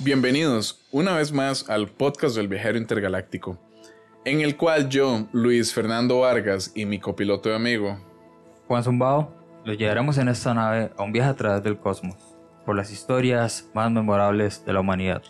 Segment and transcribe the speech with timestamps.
[0.00, 3.58] Bienvenidos una vez más al podcast del viajero intergaláctico,
[4.24, 7.98] en el cual yo, Luis Fernando Vargas y mi copiloto y amigo,
[8.68, 9.32] Juan Zumbao,
[9.64, 12.16] los llevaremos en esta nave a un viaje a través del cosmos,
[12.64, 15.22] por las historias más memorables de la humanidad.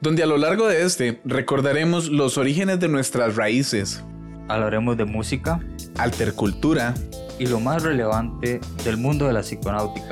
[0.00, 4.02] donde a lo largo de este recordaremos los orígenes de nuestras raíces,
[4.46, 5.58] Hablaremos de música
[5.96, 6.92] altercultura.
[7.38, 10.10] y lo más relevante del mundo de la psiconáutica,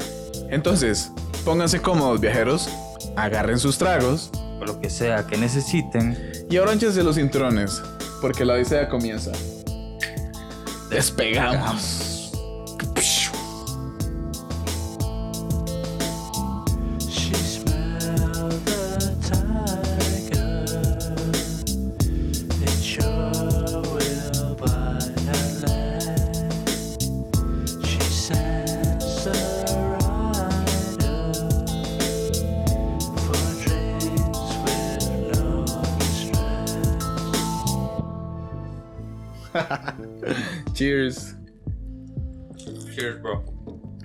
[0.50, 1.12] Entonces,
[1.45, 2.69] pónganse cómodos viajeros,
[3.16, 4.30] agarren sus tragos
[4.61, 6.16] o lo que sea que necesiten.
[6.48, 7.83] y abrónchense los cinturones,
[8.20, 9.33] porque la odisea comienza.
[10.91, 12.12] Despegamos.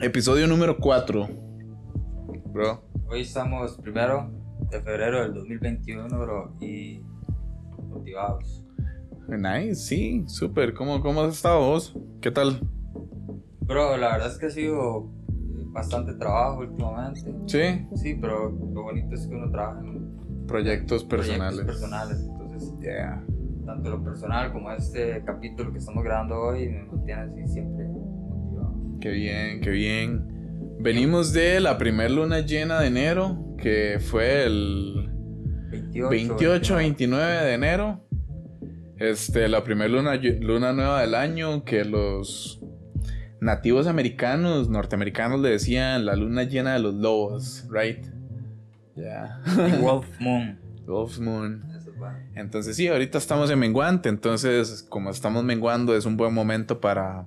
[0.07, 1.27] Episodio número 4.
[2.53, 2.81] Bro.
[3.09, 4.31] Hoy estamos primero
[4.71, 7.01] de febrero del 2021, bro, y
[7.89, 8.63] motivados.
[9.27, 10.73] Nice, sí, súper.
[10.73, 11.93] ¿Cómo, ¿Cómo has estado vos?
[12.21, 12.61] ¿Qué tal?
[13.61, 15.09] Bro, la verdad es que ha sido
[15.73, 17.33] bastante trabajo últimamente.
[17.47, 20.15] Sí, Sí, pero lo bonito es que uno trabaja en
[20.47, 21.57] proyectos personales.
[21.59, 22.19] proyectos personales.
[22.29, 23.21] Entonces, Yeah.
[23.65, 27.85] tanto lo personal como este capítulo que estamos grabando hoy me mantiene así siempre.
[28.99, 30.77] Qué bien, qué bien.
[30.79, 35.09] Venimos de la primer luna llena de enero, que fue el
[35.71, 38.03] 28, 28, 29 de enero.
[38.97, 42.59] Este, la primera luna, luna nueva del año, que los
[43.39, 48.05] nativos americanos, norteamericanos le decían la luna llena de los lobos, right?
[48.95, 49.41] Yeah.
[49.77, 50.59] Y Wolf Moon.
[50.87, 51.63] Wolf Moon.
[52.35, 57.25] Entonces sí, ahorita estamos en menguante, entonces como estamos menguando es un buen momento para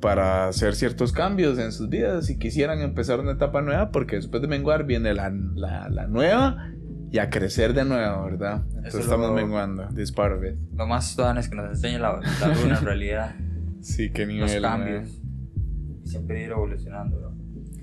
[0.00, 4.40] para hacer ciertos cambios en sus vidas si quisieran empezar una etapa nueva, porque después
[4.42, 6.72] de menguar viene la, la, la nueva
[7.10, 8.62] y a crecer de nuevo, ¿verdad?
[8.68, 10.56] Entonces es estamos lo- menguando, this part of it.
[10.74, 13.34] Lo más todan es que nos enseña la, la luna en realidad,
[13.80, 14.62] Sí, qué los nivel.
[14.62, 15.20] cambios.
[15.22, 16.00] man.
[16.04, 17.32] Y siempre ir evolucionando, bro.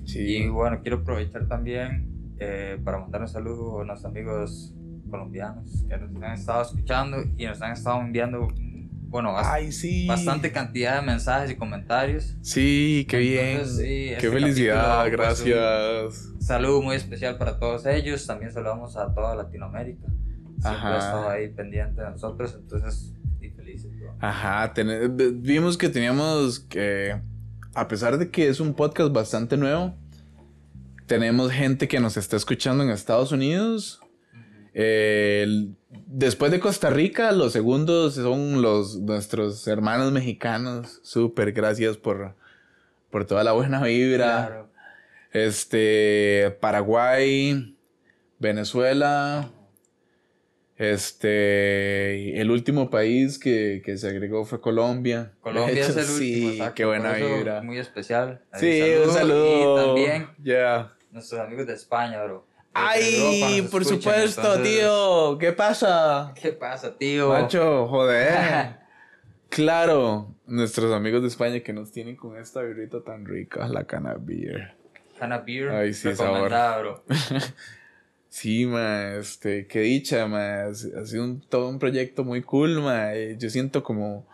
[0.04, 0.20] Sí.
[0.20, 4.72] Y bueno, quiero aprovechar también eh, para mandar un saludo a nuestros amigos
[5.10, 8.46] colombianos que nos han estado escuchando y nos han estado enviando,
[9.08, 10.06] bueno, Ay, sí.
[10.06, 12.36] bastante cantidad de mensajes y comentarios.
[12.42, 13.46] Sí, qué bien.
[13.48, 14.74] Entonces, sí, qué este felicidad,
[15.04, 16.26] capítulo, pues, gracias.
[16.34, 18.26] Un saludo muy especial para todos ellos.
[18.26, 20.06] También saludamos a toda Latinoamérica.
[20.60, 24.14] Siempre ha estado ahí pendiente de nosotros, entonces, y felices, bro.
[24.20, 24.72] Ajá,
[25.34, 27.20] vimos que teníamos que,
[27.74, 29.94] a pesar de que es un podcast bastante nuevo,
[31.06, 34.00] tenemos gente que nos está escuchando en Estados Unidos.
[34.74, 41.00] Eh, el- después de Costa Rica, los segundos son los nuestros hermanos mexicanos.
[41.02, 42.34] Súper, gracias por,
[43.10, 44.46] por toda la buena vibra.
[44.46, 44.70] Claro.
[45.32, 47.76] Este, Paraguay,
[48.38, 49.50] Venezuela.
[50.78, 55.32] Este, el último país que, que se agregó fue Colombia.
[55.40, 56.18] Colombia De es hecho, el último.
[56.18, 57.62] Sí, exacto, qué buena vibra.
[57.62, 58.42] Muy especial.
[58.52, 59.82] Ahí, Sí, un saludo.
[59.82, 60.92] Y también Ya.
[61.10, 62.45] nuestros amigos de España, bro.
[62.78, 65.38] Ay, por escuchan, supuesto, entonces, tío.
[65.38, 66.32] ¿Qué pasa?
[66.40, 67.30] ¿Qué pasa, tío?
[67.30, 68.76] Macho, joder.
[69.48, 74.16] claro, nuestros amigos de España que nos tienen con esta birrita tan rica, la cana
[74.18, 74.76] beer.
[75.20, 75.70] Hannah Beer.
[75.70, 77.04] Ay, sí, recomendada, bro.
[78.28, 80.64] Sí, ma, este, qué dicha, ma.
[80.64, 83.14] Ha sido un, todo un proyecto muy cool, ma.
[83.38, 84.26] Yo siento como.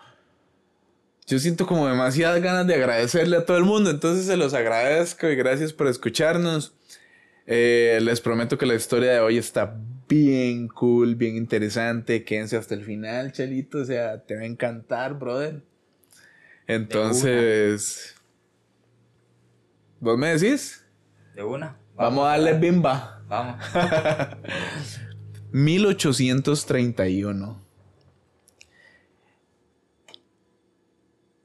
[1.28, 3.90] Yo siento como demasiadas ganas de agradecerle a todo el mundo.
[3.90, 6.74] Entonces se los agradezco y gracias por escucharnos.
[7.46, 9.76] Eh, les prometo que la historia de hoy está
[10.08, 12.24] bien cool, bien interesante.
[12.24, 13.78] Quédense hasta el final, Chalito.
[13.78, 15.62] O sea, te va a encantar, brother.
[16.66, 18.14] Entonces.
[20.00, 20.84] ¿Vos me decís?
[21.34, 21.78] De una.
[21.94, 23.22] Vamos, a darle bimba.
[23.28, 23.64] Vamos.
[25.52, 27.62] 1831.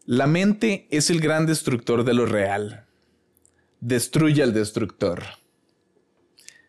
[0.06, 2.86] La mente es el gran destructor de lo real.
[3.82, 5.24] Destruye al destructor.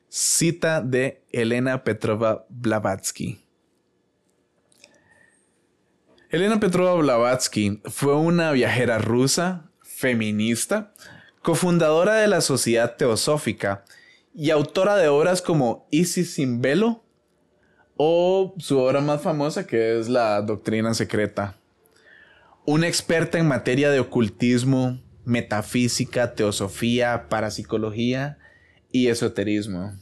[0.08, 3.44] Cita de Elena Petrova Blavatsky.
[6.30, 10.94] Elena Petrova Blavatsky fue una viajera rusa, feminista,
[11.42, 13.84] cofundadora de la Sociedad Teosófica
[14.34, 17.04] y autora de obras como Isis sin velo
[17.96, 21.58] o su obra más famosa que es La Doctrina Secreta.
[22.64, 28.38] Una experta en materia de ocultismo, metafísica, teosofía, parapsicología
[28.92, 29.94] y esoterismo.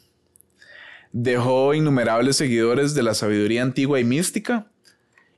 [1.12, 4.70] Dejó innumerables seguidores de la sabiduría antigua y mística,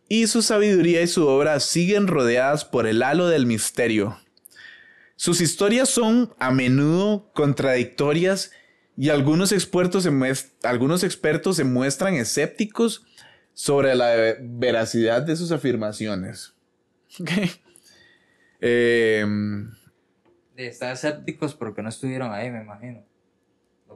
[0.08, 4.18] y su sabiduría y su obra siguen rodeadas por el halo del misterio.
[5.16, 8.52] Sus historias son a menudo contradictorias
[8.96, 10.10] y algunos expertos se,
[10.62, 13.04] algunos expertos se muestran escépticos
[13.52, 16.54] sobre la ve- veracidad de sus afirmaciones.
[18.60, 19.70] Em,
[20.56, 23.04] Están escépticos porque no estuvieron ahí, me imagino.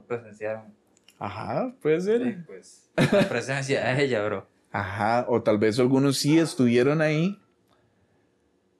[0.07, 0.73] Presenciaron.
[1.19, 2.45] ajá, puede ser.
[2.45, 4.47] Pues, la presencia de ella, bro.
[4.71, 7.39] Ajá, o tal vez algunos sí estuvieron ahí,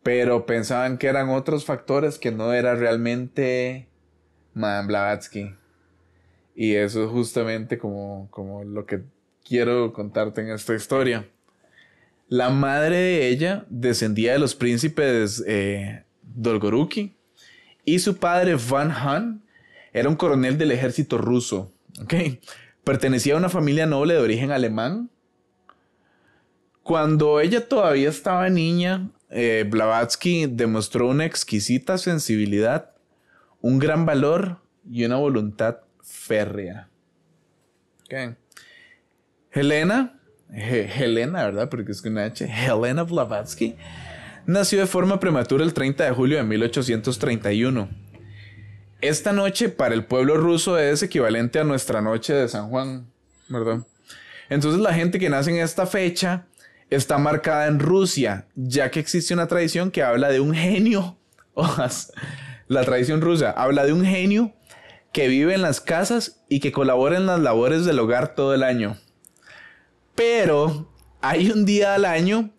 [0.02, 3.88] pero pensaban que eran otros factores que no era realmente
[4.54, 5.56] Madame Blavatsky.
[6.56, 9.04] Y eso es justamente como, como lo que
[9.44, 11.28] quiero contarte en esta historia.
[12.28, 17.16] La madre de ella descendía de los príncipes eh, Dolgoruki
[17.86, 19.44] y su padre Van Han
[19.94, 21.72] era un coronel del ejército ruso.
[22.02, 22.14] ¿ok?
[22.84, 25.10] Pertenecía a una familia noble de origen alemán
[26.82, 32.92] cuando ella todavía estaba niña, eh, Blavatsky demostró una exquisita sensibilidad,
[33.62, 34.58] un gran valor
[34.90, 36.90] y una voluntad férrea.
[38.04, 38.36] Ok.
[39.52, 40.20] Helena,
[40.52, 41.70] He- Helena, ¿verdad?
[41.70, 42.46] Porque es con H.
[42.46, 43.76] Helena Blavatsky
[44.46, 47.88] nació de forma prematura el 30 de julio de 1831.
[49.04, 53.12] Esta noche para el pueblo ruso es equivalente a nuestra noche de San Juan,
[53.50, 53.86] ¿verdad?
[54.48, 56.46] Entonces la gente que nace en esta fecha
[56.90, 61.18] está marcada en Rusia, ya que existe una tradición que habla de un genio.
[62.70, 64.54] La tradición rusa habla de un genio
[65.12, 68.64] que vive en las casas y que colabora en las labores del hogar todo el
[68.64, 68.96] año.
[70.16, 70.90] Pero
[71.20, 72.52] hay un día al año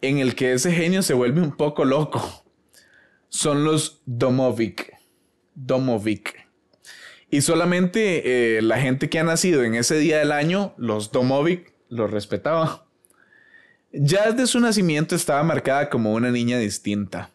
[0.00, 2.44] en el que ese genio se vuelve un poco loco.
[3.30, 4.97] Son los Domovic.
[5.66, 6.46] Domovic.
[7.30, 11.74] Y solamente eh, la gente que ha nacido en ese día del año, los Domovic,
[11.88, 12.86] los respetaba.
[13.92, 17.30] Ya desde su nacimiento estaba marcada como una niña distinta.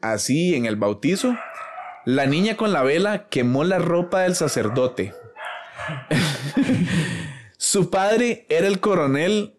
[0.00, 1.36] Así, en el bautizo,
[2.04, 5.14] la niña con la vela quemó la ropa del sacerdote.
[7.56, 9.54] Su padre era el coronel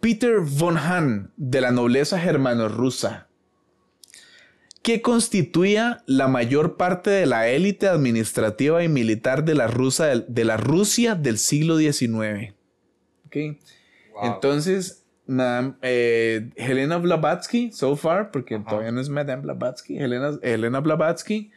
[0.00, 3.28] Peter von Hahn de la nobleza germano-rusa,
[4.82, 10.24] que constituía la mayor parte de la élite administrativa y militar de la, rusa del-
[10.28, 12.52] de la Rusia del siglo XIX.
[13.26, 13.36] Ok.
[14.12, 14.24] Wow.
[14.34, 20.80] Entonces, Madame, eh, Helena Blavatsky, so far, porque todavía no es Madame Blavatsky, Helena, Helena
[20.80, 21.50] Blavatsky,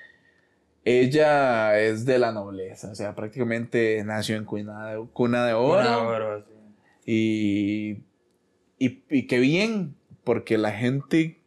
[0.83, 5.79] ella es de la nobleza, o sea, prácticamente nació en cuna de, cuna de oro.
[5.81, 7.11] Una oro, sí.
[7.11, 11.39] Y, y, y qué bien, porque la gente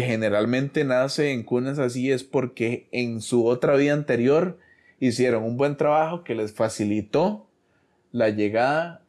[0.00, 4.58] que generalmente nace en cunas así es porque en su otra vida anterior
[5.00, 7.48] hicieron un buen trabajo que les facilitó
[8.12, 9.02] la llegada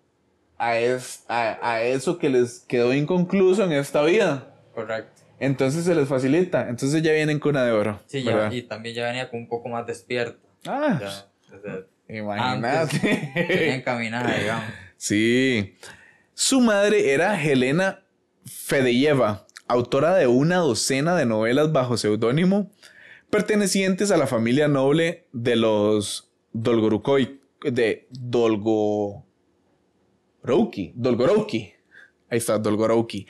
[0.57, 4.53] a, es- a, a eso que les quedó inconcluso en esta vida.
[4.73, 5.21] Correcto.
[5.39, 6.67] Entonces se les facilita.
[6.69, 7.99] Entonces ya vienen cuna de oro.
[8.07, 10.37] Sí, y también ya venía con un poco más despierta.
[10.65, 11.25] Ah,
[12.07, 13.75] imagínate.
[13.75, 14.65] encaminada, digamos.
[14.97, 15.75] Sí.
[16.33, 18.03] Su madre era Helena
[18.45, 22.69] Fedeyeva, autora de una docena de novelas bajo seudónimo,
[23.29, 29.23] pertenecientes a la familia noble de los Dolgorukoi, de Dolgorouki,
[30.95, 31.71] Dolgorouki.
[32.29, 33.27] Ahí está, Dolgorouki.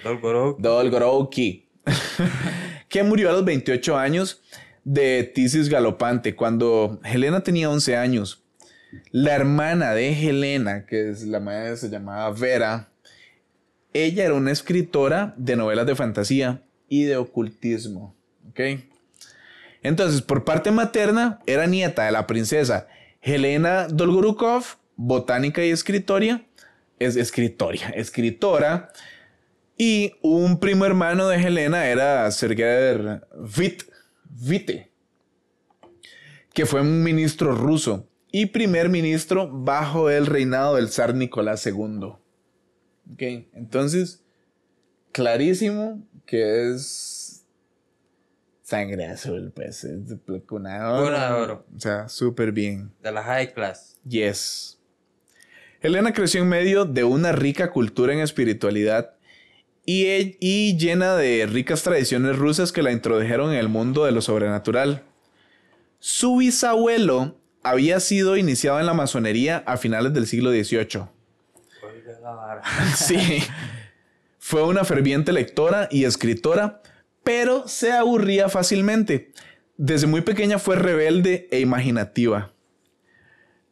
[0.57, 1.67] Dolgorouki,
[2.89, 4.41] que murió a los 28 años
[4.85, 8.43] de tisis galopante cuando Helena tenía 11 años.
[9.11, 12.88] La hermana de Helena, que es la madre se llamaba Vera,
[13.93, 18.15] ella era una escritora de novelas de fantasía y de ocultismo.
[18.49, 18.59] ¿ok?
[19.81, 22.87] Entonces, por parte materna, era nieta de la princesa
[23.21, 24.63] Helena Dolgorukov,
[24.95, 26.45] botánica y escritoria,
[26.99, 28.91] es escritoria, escritora,
[29.77, 32.97] y un primo hermano de Helena era Sergei
[33.57, 33.83] Vit,
[34.25, 34.91] Vite,
[36.53, 42.13] que fue un ministro ruso y primer ministro bajo el reinado del zar Nicolás II.
[43.13, 43.21] Ok,
[43.53, 44.23] entonces,
[45.11, 47.45] clarísimo que es
[48.61, 50.45] sangre azul, pues, es de oro.
[50.45, 50.77] Cuna
[51.27, 51.65] de oro.
[51.75, 52.91] O sea, súper bien.
[53.01, 53.97] De la high class.
[54.07, 54.79] Yes.
[55.81, 59.15] Helena creció en medio de una rica cultura en espiritualidad
[59.85, 64.11] y, e- y llena de ricas tradiciones rusas que la introdujeron en el mundo de
[64.11, 65.03] lo sobrenatural.
[65.99, 71.05] Su bisabuelo había sido iniciado en la masonería a finales del siglo XVIII.
[72.95, 73.43] Sí.
[74.37, 76.81] Fue una ferviente lectora y escritora,
[77.23, 79.31] pero se aburría fácilmente.
[79.77, 82.51] Desde muy pequeña fue rebelde e imaginativa.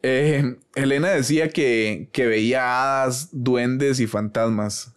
[0.02, 2.62] Eh, Helena decía que, que veía
[3.02, 4.94] hadas, duendes y fantasmas.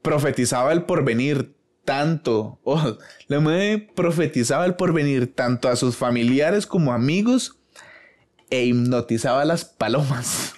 [0.00, 2.58] Profetizaba el porvenir tanto.
[2.64, 2.98] Oh,
[3.28, 3.40] la
[3.94, 7.58] profetizaba el porvenir tanto a sus familiares como amigos
[8.50, 10.57] e hipnotizaba a las palomas.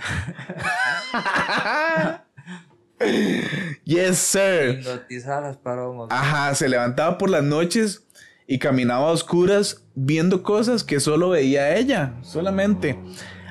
[3.84, 4.82] yes, sir.
[4.82, 6.08] Las palomas.
[6.10, 8.06] Ajá, se levantaba por las noches
[8.46, 12.98] y caminaba a oscuras viendo cosas que solo veía ella, solamente.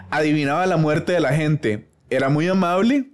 [0.09, 1.89] Adivinaba la muerte de la gente.
[2.09, 3.11] Era muy amable.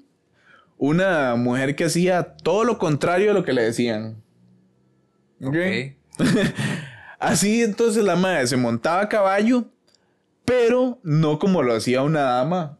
[0.77, 4.21] Una mujer que hacía todo lo contrario de lo que le decían.
[5.41, 5.55] ¿Ok?
[5.55, 6.19] Ok.
[7.19, 9.65] Así entonces la madre se montaba a caballo,
[10.43, 12.79] pero no como lo hacía una dama,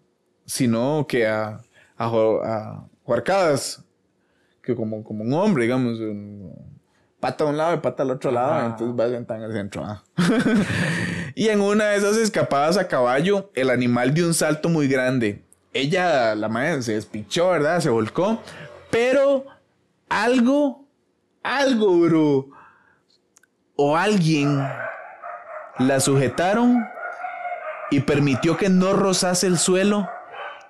[0.51, 1.61] sino que a,
[1.97, 3.85] a, a huarcadas,
[4.61, 6.53] que como, como un hombre, digamos, un-
[7.21, 8.65] pata a un lado y pata al otro lado, Ajá.
[8.65, 9.85] entonces va sentada en el centro.
[9.85, 10.03] ah.
[11.35, 15.41] y en una de esas escapadas a caballo, el animal dio un salto muy grande.
[15.73, 17.79] Ella, la madre, se despichó, ¿verdad?
[17.79, 18.41] Se volcó,
[18.89, 19.45] pero
[20.09, 20.85] algo,
[21.43, 22.49] algo, bro
[23.77, 24.61] o alguien
[25.79, 26.85] la sujetaron
[27.89, 30.09] y permitió que no rozase el suelo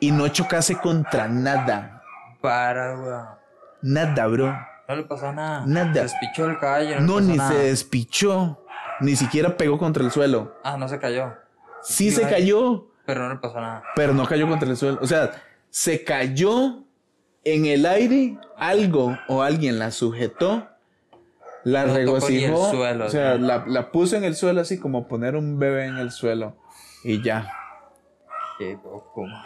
[0.01, 2.01] y no chocase contra nada.
[2.41, 3.25] Para, weón.
[3.81, 4.53] Nada, bro.
[4.89, 5.63] No le pasó nada.
[5.65, 5.93] Nada.
[5.93, 6.99] Se despichó el caballo.
[6.99, 7.51] No, No, ni nada.
[7.51, 8.65] se despichó,
[8.99, 10.57] ni siquiera pegó contra el suelo.
[10.63, 11.33] Ah, no se cayó.
[11.81, 12.31] Sí se Ay.
[12.33, 13.83] cayó, Pero no le pasó nada.
[13.95, 14.99] pero no cayó contra el suelo.
[15.01, 15.31] O sea,
[15.69, 16.83] se cayó
[17.45, 20.67] en el aire, algo o alguien la sujetó,
[21.63, 24.79] la No ni el regocijó, suelo, o sea, la, la puso en el suelo así
[24.79, 26.55] como poner un bebé en el suelo
[27.03, 27.51] y ya.
[28.59, 29.43] Qué poco, man.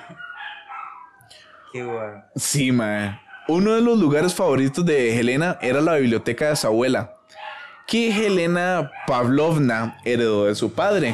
[2.35, 3.19] Sí, mae.
[3.47, 7.15] Uno de los lugares favoritos de Helena era la biblioteca de su abuela,
[7.85, 11.13] que Helena Pavlovna heredó de su padre.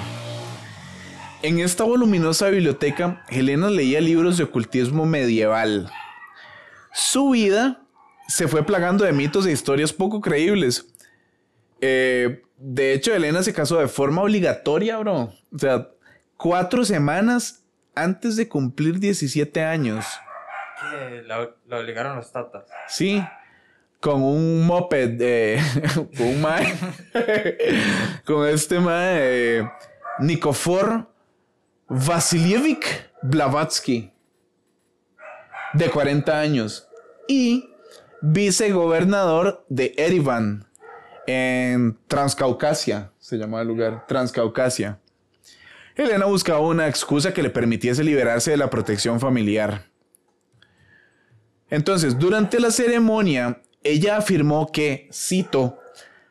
[1.41, 5.91] En esta voluminosa biblioteca, Helena leía libros de ocultismo medieval.
[6.93, 7.81] Su vida
[8.27, 10.85] se fue plagando de mitos e historias poco creíbles.
[11.81, 15.33] Eh, de hecho, Helena se casó de forma obligatoria, bro.
[15.51, 15.89] O sea,
[16.37, 17.63] cuatro semanas
[17.95, 20.05] antes de cumplir 17 años.
[21.27, 22.65] La, obligaron los tatas.
[22.87, 23.23] Sí,
[23.99, 25.59] con un moped, eh,
[26.17, 26.73] con un mae,
[28.25, 29.71] con este mae, eh,
[30.19, 31.07] Nikofor
[31.87, 34.11] Vasilievich Blavatsky,
[35.73, 36.87] de 40 años,
[37.27, 37.69] y
[38.21, 40.67] vicegobernador de Erivan,
[41.27, 44.99] en Transcaucasia, se llama el lugar, Transcaucasia.
[45.95, 49.90] Elena buscaba una excusa que le permitiese liberarse de la protección familiar.
[51.71, 55.79] Entonces, durante la ceremonia, ella afirmó que, cito,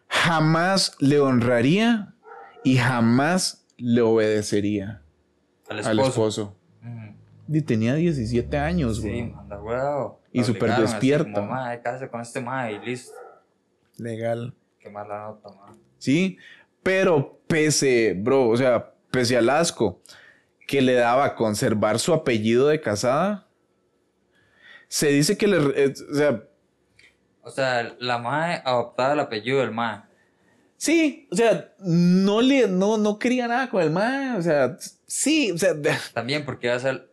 [0.06, 2.14] jamás le honraría
[2.62, 5.02] y jamás le obedecería
[5.68, 5.90] Al esposo.
[5.90, 6.56] al esposo.
[7.48, 9.22] Y tenía 17 años, Sí, güey.
[9.32, 10.20] manda huevo.
[10.32, 11.42] Y La súper despierta.
[11.42, 13.12] "Mae, cásate con este mae y listo.
[13.96, 14.54] Legal.
[14.78, 15.76] Qué mala nota, man.
[15.98, 16.38] Sí,
[16.84, 20.00] pero pese, bro, o sea, pese al asco
[20.68, 23.48] que le daba conservar su apellido de casada,
[24.90, 26.42] se dice que le, eh, o sea,
[27.42, 30.02] O sea, la mae adoptaba el apellido del mae.
[30.76, 35.52] sí, o sea, no le, no, no quería nada con el man, o sea, sí,
[35.52, 35.74] o sea,
[36.14, 37.08] También porque iba a ser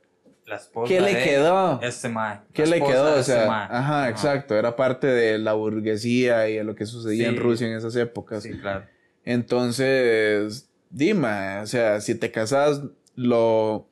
[0.45, 1.79] la esposa ¿Qué le de quedó?
[1.83, 2.39] este mae.
[2.53, 3.13] ¿Qué le quedó?
[3.15, 3.67] O este sea, mae.
[3.69, 7.37] ajá, exacto, era parte de la burguesía y de lo que sucedía en.
[7.37, 8.43] Rusia en esas épocas.
[8.43, 8.85] Sí, claro.
[9.25, 12.81] Entonces, dime, o sea, si te casas,
[13.15, 13.87] lo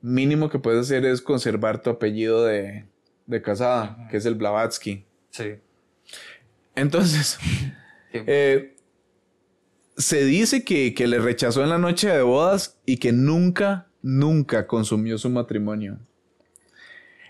[0.00, 2.86] mínimo que puedes hacer es conservar tu apellido de,
[3.28, 5.04] de casada, que es el Blavatsky.
[5.30, 5.54] Sí.
[6.74, 7.38] Entonces,
[8.12, 8.74] eh,
[9.96, 14.66] se dice que, que le rechazó en la noche de bodas y que nunca, nunca
[14.66, 15.98] consumió su matrimonio.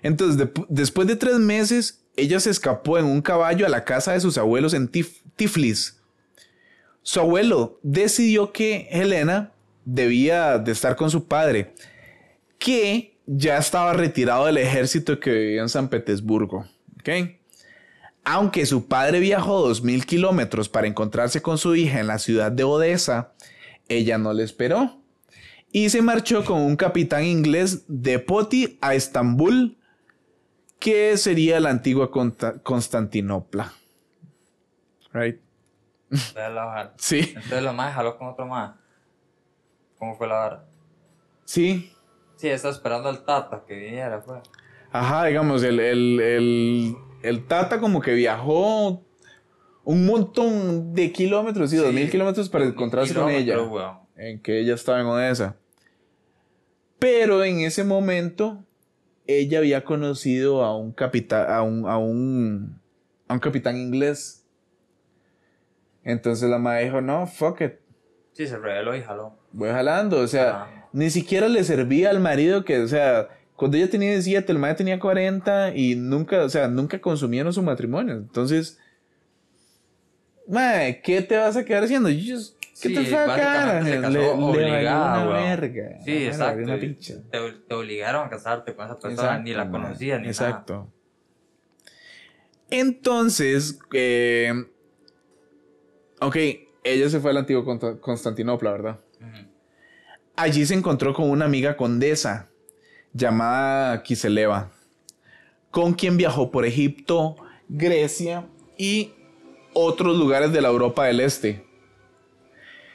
[0.03, 4.13] Entonces, de- después de tres meses, ella se escapó en un caballo a la casa
[4.13, 6.01] de sus abuelos en Tif- Tiflis.
[7.03, 9.53] Su abuelo decidió que Helena
[9.85, 11.75] debía de estar con su padre,
[12.59, 16.67] que ya estaba retirado del ejército que vivía en San Petersburgo.
[16.99, 17.09] ¿ok?
[18.25, 22.65] Aunque su padre viajó 2.000 kilómetros para encontrarse con su hija en la ciudad de
[22.65, 23.35] Odessa,
[23.89, 24.99] ella no le esperó
[25.71, 29.77] y se marchó con un capitán inglés de Poti a Estambul,
[30.79, 32.11] que sería la antigua
[32.63, 33.73] Constantinopla.
[35.13, 35.41] Right?
[36.11, 38.71] Entonces la, Sí, entonces la mae jaló con otro mae.
[39.99, 40.65] ¿Cómo fue la vara?
[41.45, 41.93] sí.
[42.39, 44.41] Sí, estaba esperando al tata que viniera, pues.
[44.91, 49.05] Ajá, digamos, el, el, el, el Tata como que viajó
[49.85, 53.57] un montón de kilómetros, sí, dos mil kilómetros para encontrarse con ella.
[54.17, 55.57] En que ella estaba en Odessa.
[56.99, 58.65] Pero en ese momento,
[59.27, 62.81] ella había conocido a un capitán, a un, a un,
[63.29, 64.47] a un capitán inglés.
[66.03, 67.73] Entonces la madre dijo, no, fuck it,
[68.33, 69.37] Sí, se reveló y jaló.
[69.53, 70.21] voy jalando.
[70.21, 70.78] O sea, Ajá.
[70.93, 74.77] Ni siquiera le servía al marido que, o sea, cuando ella tenía 17, el madre
[74.77, 78.15] tenía 40 y nunca, o sea, nunca consumieron su matrimonio.
[78.15, 78.79] Entonces,
[80.47, 82.09] madre, ¿qué te vas a quedar haciendo?
[82.09, 85.99] You just- ¿Qué Sí, te fue básicamente se Le, le obligada, una verga.
[86.05, 86.63] Sí, exacto.
[86.63, 86.79] una.
[86.79, 90.93] Te, te obligaron a casarte con esa persona, ni la Exacto, conocías, ni Exacto.
[92.71, 94.53] Entonces, eh,
[96.21, 96.37] ok,
[96.85, 99.01] ella se fue al antiguo Consta- Constantinopla, ¿verdad?
[99.21, 99.41] nada.
[99.41, 99.48] Ujú.
[100.39, 102.49] Allí se encontró con una amiga condesa
[103.13, 104.71] llamada Kiseleva,
[105.73, 107.35] con quien viajó por Egipto,
[107.69, 109.15] Grecia y
[109.73, 111.65] otros lugares de la Europa del Este,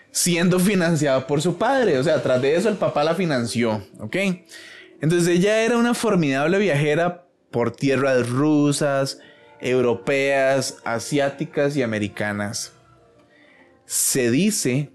[0.10, 1.98] siendo financiada por su padre.
[1.98, 4.16] O sea, tras de eso el papá la financió, ¿ok?
[5.02, 9.20] Entonces ella era una formidable viajera por tierras rusas,
[9.60, 12.72] europeas, asiáticas y americanas.
[13.86, 14.94] Se dice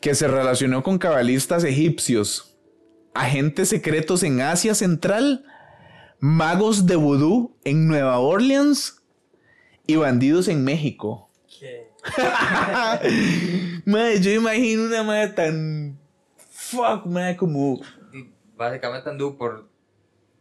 [0.00, 2.56] que se relacionó con cabalistas egipcios,
[3.14, 5.44] agentes secretos en Asia Central,
[6.18, 9.02] magos de vudú en Nueva Orleans
[9.86, 11.30] y bandidos en México.
[13.84, 15.98] Madre, yo imagino una madre tan
[16.48, 17.80] fuck, madre, como
[18.56, 19.68] básicamente anduvo por.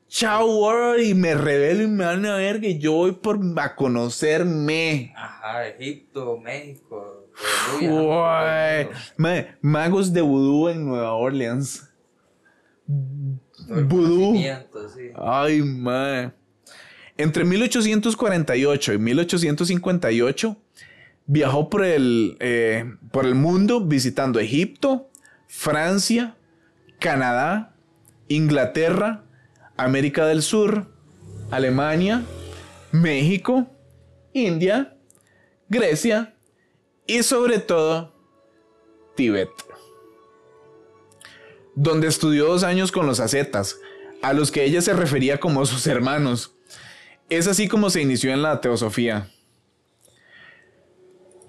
[0.07, 3.75] chao world y me revelo y me van a ver que yo voy por a
[3.75, 5.13] conocerme.
[5.17, 7.08] Ajá, Egipto, México,
[7.79, 7.88] Uy,
[9.17, 11.89] madre, magos de vudú en Nueva Orleans.
[12.88, 14.36] Vudú.
[14.36, 15.12] sí.
[15.15, 16.31] Ay, madre.
[17.17, 20.58] Entre 1848 y 1858
[21.25, 25.10] viajó por el, eh, por el mundo visitando Egipto,
[25.48, 26.36] Francia,
[27.00, 27.75] Canadá,
[28.29, 29.24] Inglaterra,
[29.77, 30.88] América del Sur,
[31.52, 32.23] Alemania,
[32.91, 33.67] México,
[34.34, 34.95] India,
[35.67, 36.34] Grecia
[37.10, 38.13] y sobre todo
[39.15, 39.50] Tíbet
[41.76, 43.80] donde estudió dos años con los ascetas,
[44.22, 46.54] a los que ella se refería como sus hermanos.
[47.30, 49.30] Es así como se inició en la teosofía.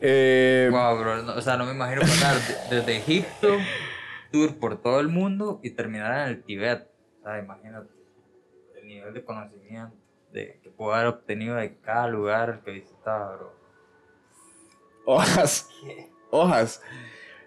[0.00, 2.36] Eh, Wow, bro, no- o sea, no me imagino pasar
[2.70, 3.56] de- desde Egipto,
[4.30, 6.88] tour por todo el mundo y terminar en el Tíbet.
[7.20, 7.88] O sea, imagínate
[8.80, 9.96] el nivel de conocimiento
[10.32, 13.59] de, que puedo haber obtenido de cada lugar que visitaba, bro.
[15.04, 15.68] Hojas,
[16.30, 16.80] hojas.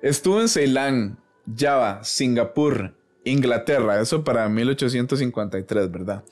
[0.01, 1.17] Estuvo en Ceilán,
[1.57, 6.23] Java, Singapur, Inglaterra, eso para 1853, ¿verdad?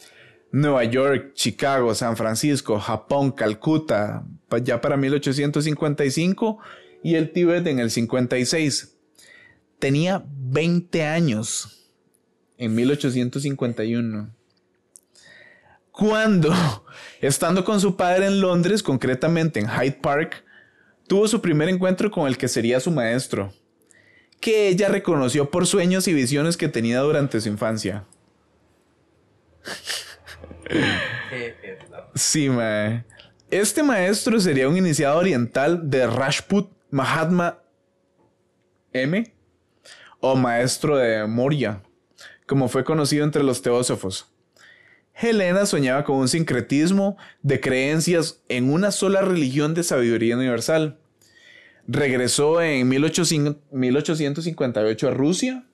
[0.52, 4.26] Nueva York, Chicago, San Francisco, Japón, Calcuta,
[4.64, 6.60] ya para 1855
[7.04, 8.98] y el Tíbet en el 56.
[9.80, 11.90] Tenía 20 años
[12.58, 14.36] en 1851.
[15.92, 16.54] Cuando,
[17.22, 20.44] estando con su padre en Londres, concretamente en Hyde Park,
[21.12, 23.52] tuvo su primer encuentro con el que sería su maestro,
[24.40, 28.06] que ella reconoció por sueños y visiones que tenía durante su infancia.
[32.16, 33.04] Sí, mae.
[33.50, 37.60] Este maestro sería un iniciado oriental de Rajput Mahatma
[38.94, 39.34] M
[40.22, 41.84] o maestro de Moria,
[42.48, 44.32] como fue conocido entre los teósofos.
[45.14, 51.01] Helena soñaba con un sincretismo de creencias en una sola religión de sabiduría universal.
[51.94, 55.66] Regresó en 1800 1858 a Rusia,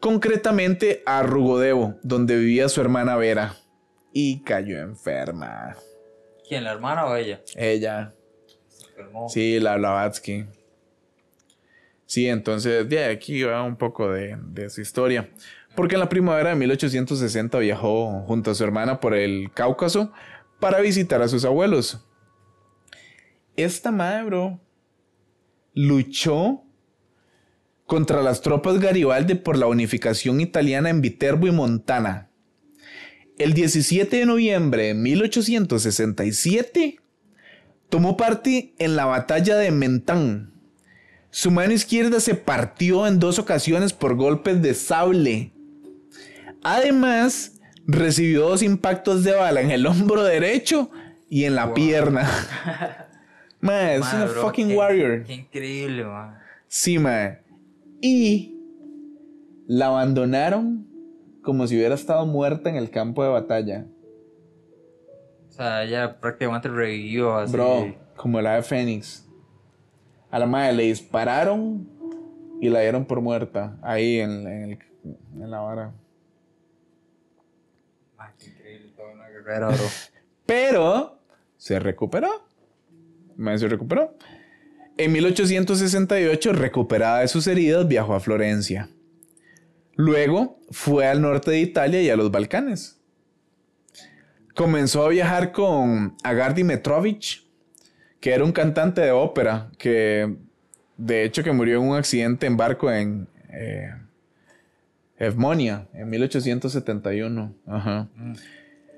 [0.00, 3.54] concretamente a Rugodevo, donde vivía su hermana Vera,
[4.14, 5.76] y cayó enferma.
[6.48, 7.42] ¿Quién, la hermana o ella?
[7.54, 8.14] Ella,
[8.68, 9.28] Se enfermó.
[9.28, 10.46] sí, la Blavatsky.
[12.06, 15.28] Sí, entonces de aquí va un poco de, de su historia.
[15.74, 20.12] Porque en la primavera de 1860 viajó junto a su hermana por el Cáucaso
[20.60, 22.06] para visitar a sus abuelos.
[23.56, 24.60] Esta madre, bro,
[25.74, 26.62] luchó
[27.86, 32.30] contra las tropas Garibaldi por la unificación italiana en Viterbo y Montana.
[33.36, 36.98] El 17 de noviembre de 1867
[37.88, 40.52] tomó parte en la batalla de Mentán.
[41.30, 45.50] Su mano izquierda se partió en dos ocasiones por golpes de sable.
[46.62, 50.90] Además, recibió dos impactos de bala en el hombro derecho
[51.28, 51.74] y en la Wow.
[51.74, 52.30] pierna.
[53.64, 55.22] Mae, es una bro, fucking qué- warrior.
[55.24, 56.38] Qué increíble, man.
[56.68, 57.40] Sí, mae.
[58.00, 58.58] Y
[59.66, 60.86] la abandonaron
[61.42, 63.86] como si hubiera estado muerta en el campo de batalla.
[65.48, 67.52] O sea, ella prácticamente revivió así.
[67.52, 69.26] Bro, como la de Fénix.
[70.30, 71.88] A la madre le dispararon
[72.60, 74.78] y la dieron por muerta ahí en, en el,
[75.40, 75.92] en la vara.
[78.18, 79.76] Mae, qué increíble, toda una guerrera, bro.
[80.46, 81.18] Pero
[81.56, 82.28] se recuperó.
[83.36, 84.16] Mae se recuperó.
[84.96, 88.88] En 1868, recuperada de sus heridas, viajó a Florencia.
[89.96, 93.00] Luego fue al norte de Italia y a los Balcanes.
[94.54, 97.44] Comenzó a viajar con Agardi Metrovich,
[98.20, 100.36] que era un cantante de ópera, que
[100.96, 103.90] de hecho que murió en un accidente en barco en eh,
[105.18, 107.54] Evmonia en 1871.
[107.66, 108.08] Ajá.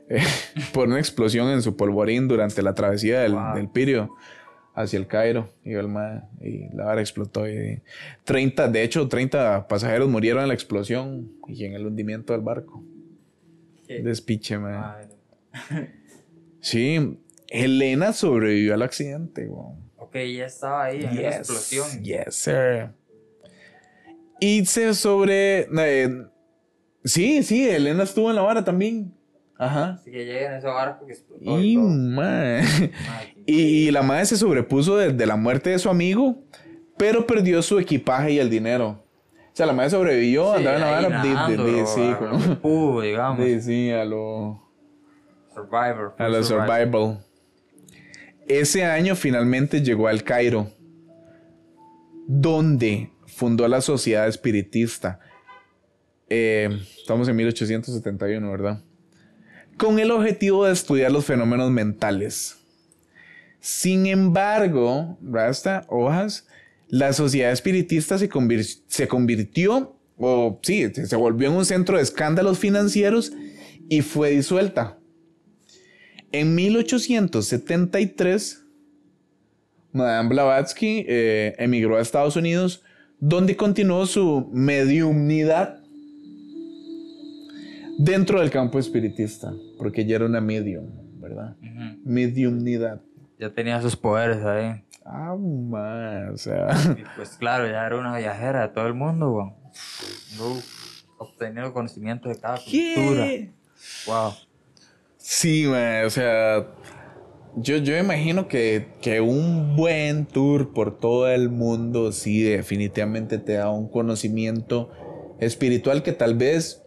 [0.08, 0.20] Eh,
[0.72, 3.54] por una explosión en su polvorín durante la travesía del, Wow.
[3.56, 4.14] del Pirio
[4.74, 5.48] hacia el Cairo.
[5.64, 7.48] Y, el ma- y la vara explotó.
[7.48, 7.82] Y
[8.24, 12.84] 30, de hecho, 30 pasajeros murieron en la explosión y en el hundimiento del barco.
[13.86, 15.08] Qué Despiche, man.
[16.60, 19.76] Sí, Helena sobrevivió al accidente, weón.
[19.96, 22.02] Ok, ya estaba ahí en la explosión.
[22.02, 22.88] Yes, sir.
[24.40, 25.68] Y se sobre.
[25.78, 26.26] eh,
[27.04, 29.14] sí, sí, Elena estuvo en la vara también.
[29.58, 29.92] Ajá.
[30.00, 31.58] Así que llega en ese barco que explotó.
[31.60, 32.90] Y, qué
[33.46, 33.54] y,
[33.88, 36.36] y la madre se sobrepuso de, de la muerte de su amigo,
[36.98, 39.02] pero perdió su equipaje y el dinero.
[39.52, 41.08] O sea, la madre sobrevivió, Sí, andaba en la vara.
[41.08, 43.38] nadando, di- bro, sí, como- lo pudo, digamos.
[43.44, 44.62] di- sí, a lo.
[45.54, 46.14] Survivor.
[46.18, 47.24] A la survival.
[48.46, 50.70] Ese año finalmente llegó al Cairo,
[52.26, 55.20] donde fundó la Sociedad Espiritista.
[56.28, 58.82] Eh, estamos en 1871, ¿verdad?
[59.76, 62.56] Con el objetivo de estudiar los fenómenos mentales.
[63.60, 66.46] Sin embargo, Rasta, hojas,
[66.88, 71.96] la Sociedad Espiritista se, convir- se convirtió, o sí, se se volvió en un centro
[71.96, 73.32] de escándalos financieros
[73.88, 74.98] y fue disuelta.
[76.32, 78.62] En 1873,
[79.92, 82.82] Madame Blavatsky eh, emigró a Estados Unidos,
[83.18, 85.80] donde continuó su mediumnidad
[87.98, 90.86] dentro del campo espiritista, porque ella era una medium,
[91.20, 91.56] ¿verdad?
[91.60, 92.00] Ujú.
[92.04, 93.00] Mediumnidad.
[93.38, 94.82] Ya tenía sus poderes ahí.
[95.04, 96.68] Ah, man, o sea.
[96.98, 99.54] Y pues claro, ya era una viajera de todo el mundo, weón.
[100.36, 100.60] No,
[101.18, 103.28] obteniendo conocimiento de cada cultura.
[104.06, 104.32] Wow.
[105.18, 106.66] Sí, man, o sea,
[107.56, 113.54] yo, yo imagino que, que un buen tour por todo el mundo sí definitivamente te
[113.54, 114.90] da un conocimiento
[115.40, 116.82] espiritual que tal vez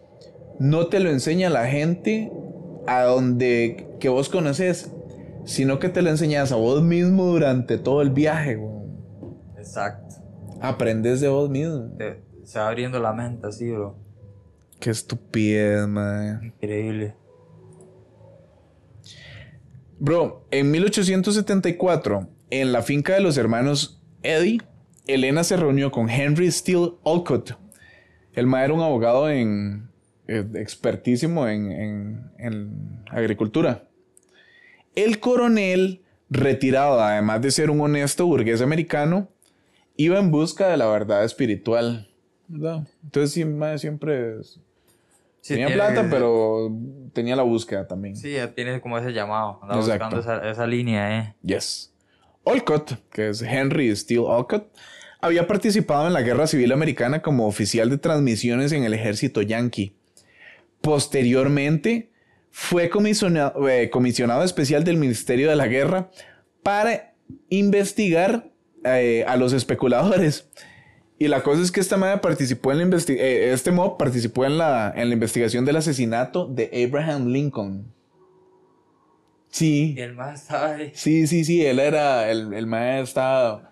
[0.60, 2.32] no te lo enseña la gente
[2.88, 4.92] a donde que vos conoces,
[5.46, 8.98] sino que te lo enseñas a vos mismo durante todo el viaje, weón.
[9.58, 10.16] Exacto.
[10.62, 11.92] Aprendes de vos mismo.
[11.98, 13.96] Te- se va abriendo la mente así, bro.
[14.80, 16.42] Qué estupidez, man.
[16.44, 17.16] Increíble.
[20.00, 24.62] Bro, en 1874, en la finca de los hermanos Eddie,
[25.08, 27.58] Elena se reunió con Henry Steele Olcott.
[28.34, 29.89] El ma era un abogado en,
[30.56, 33.84] expertísimo en, en- en agricultura.
[34.96, 39.30] El coronel, retirado además de ser un honesto burgués americano,
[39.96, 42.08] iba en busca de la verdad espiritual.
[42.48, 42.88] ¿verdad?
[43.04, 44.36] Entonces sí, ma, siempre
[45.42, 46.70] Sí, tenía tiene- plata, pero
[47.14, 48.16] tenía la búsqueda también.
[48.16, 49.60] Sí, tiene como ese llamado.
[49.62, 51.36] Andaba buscando esa, esa línea, eh.
[51.44, 51.94] Yes.
[52.44, 54.68] Olcott, que es Henry Steele Olcott,
[55.22, 59.96] había participado en la Guerra Civil Americana como oficial de transmisiones en el ejército yanqui.
[60.82, 62.12] Posteriormente,
[62.52, 66.10] fue comisionado, eh, comisionado especial del Ministerio de la Guerra
[66.64, 67.14] para
[67.50, 68.50] investigar
[68.84, 70.50] eh, a los especuladores.
[71.18, 74.58] Y la cosa es que esta madre participó en la eh, este mob participó en
[74.58, 77.94] la, en la investigación del asesinato de Abraham Lincoln.
[79.50, 79.96] Sí.
[79.98, 80.92] Y el más estaba ahí.
[80.94, 83.72] Sí, sí, sí, él era, el, el maestro estaba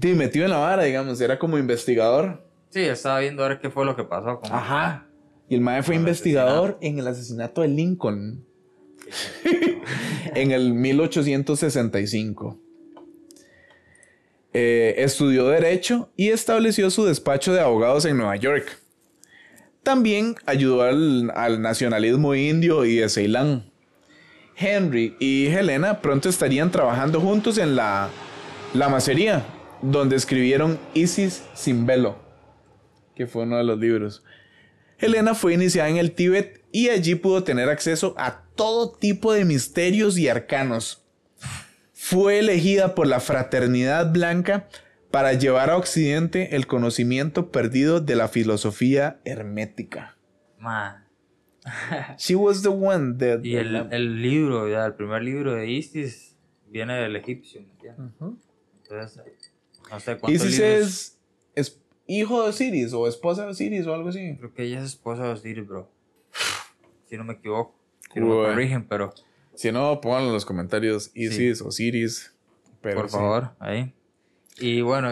[0.00, 2.44] sí, metido en la vara, digamos, era como investigador.
[2.70, 4.40] Sí, estaba viendo a ver qué fue lo que pasó.
[4.40, 4.54] Como...
[4.54, 5.05] Ajá.
[5.48, 8.44] Y el maestro fue el investigador en el asesinato de Lincoln.
[10.34, 12.58] en el 1865.
[14.52, 18.80] Eh, estudió Derecho y estableció su despacho de abogados en Nueva York.
[19.82, 23.70] También ayudó al, al nacionalismo indio y de Ceilán.
[24.56, 28.08] Henry y Helena pronto estarían trabajando juntos en la,
[28.72, 29.44] la macería,
[29.82, 32.16] donde escribieron Isis sin velo,
[33.14, 34.24] que fue uno de los libros.
[34.98, 39.44] Helena fue iniciada en el Tíbet y allí pudo tener acceso a todo tipo de
[39.44, 41.04] misterios y arcanos.
[41.92, 44.68] Fue elegida por la Fraternidad Blanca
[45.10, 50.16] para llevar a Occidente el conocimiento perdido de la filosofía hermética.
[50.58, 51.04] Man.
[52.18, 53.42] She was the one that...
[53.42, 56.36] Y el, el libro, ya, el primer libro de Isis
[56.68, 58.12] viene del egipcio, ¿me entiendes?
[58.82, 59.22] Entonces,
[59.90, 60.80] no sé cuántos Isis libros.
[60.82, 61.20] es,
[61.54, 64.36] es hijo de Osiris o esposa de Osiris o algo así.
[64.38, 65.90] Creo que ella es esposa de Osiris, bro.
[67.08, 67.74] Si no me equivoco.
[68.12, 69.12] Si no me corrigen, pero
[69.54, 72.34] Si no, pónganlo en los comentarios Isis, Osiris.
[72.82, 73.16] Pero por sí.
[73.16, 73.92] favor, ahí.
[74.58, 75.10] Y bueno,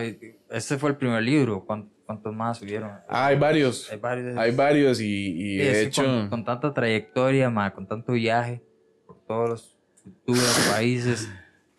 [0.50, 1.64] este fue el primer libro.
[1.64, 2.90] ¿Cuán- ¿Cuántos más subieron?
[3.08, 3.90] Ah, hay varios.
[3.90, 4.36] Hay varios.
[4.36, 6.02] Hay varios y, y Sí, de hecho...
[6.04, 8.62] con, con tanta trayectoria, ma, con tanto viaje
[9.06, 11.30] por todos los culturas, países,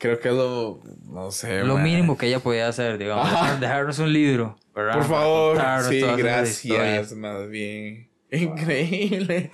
[0.05, 0.81] Creo que es lo...
[1.11, 1.83] No sé, lo man.
[1.83, 4.93] mínimo que ella podía hacer, digamos, dejar- dejarnos un libro, ¿verdad?
[4.93, 5.57] Por favor.
[5.89, 7.13] Sí, gracias.
[7.13, 8.09] Más bien.
[8.31, 9.51] Increíble.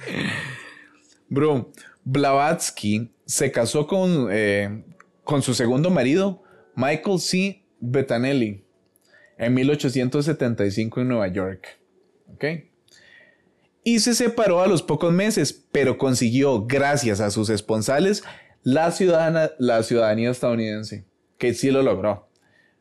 [1.29, 1.71] Bro,
[2.03, 4.83] Blavatsky se casó con, eh,
[5.23, 6.43] con su segundo marido,
[6.75, 7.63] Michael C.
[7.79, 8.63] Bettanelli,
[9.37, 11.79] en 1875 en Nueva York.
[12.33, 12.45] ¿Ok?
[13.83, 18.23] Y se separó a los pocos meses, pero consiguió, gracias a sus esponsales,
[18.63, 21.05] la, ciudadana, la ciudadanía estadounidense,
[21.37, 22.29] que sí lo logró.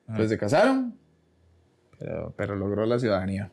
[0.09, 0.97] Entonces se casaron,
[1.99, 3.51] pero, pero logró la ciudadanía.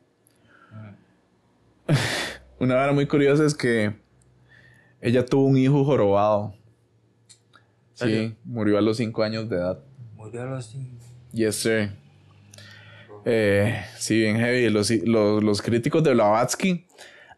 [2.60, 3.96] Una vara muy curiosa es que
[5.02, 6.56] ella tuvo un hijo jorobado.
[7.94, 9.80] Sí, murió a los 5 años de edad.
[10.16, 11.04] Murió a los cinco.
[11.32, 11.92] Yes, sir.
[13.26, 14.70] Eh, sí, bien heavy.
[14.70, 16.86] Los, los- los críticos de Blavatsky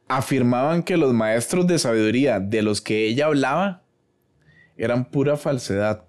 [0.08, 3.84] afirmaban que los maestros de sabiduría de los que ella hablaba
[4.80, 6.06] eran pura falsedad.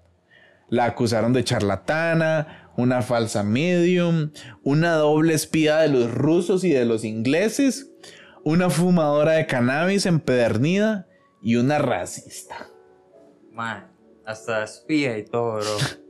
[0.69, 4.31] La acusaron de charlatana, una falsa medium,
[4.63, 7.91] una doble espía de los rusos y de los ingleses,
[8.43, 11.07] una fumadora de cannabis empedernida
[11.41, 12.69] y una racista.
[13.51, 13.91] Man,
[14.25, 15.77] hasta espía y todo, bro.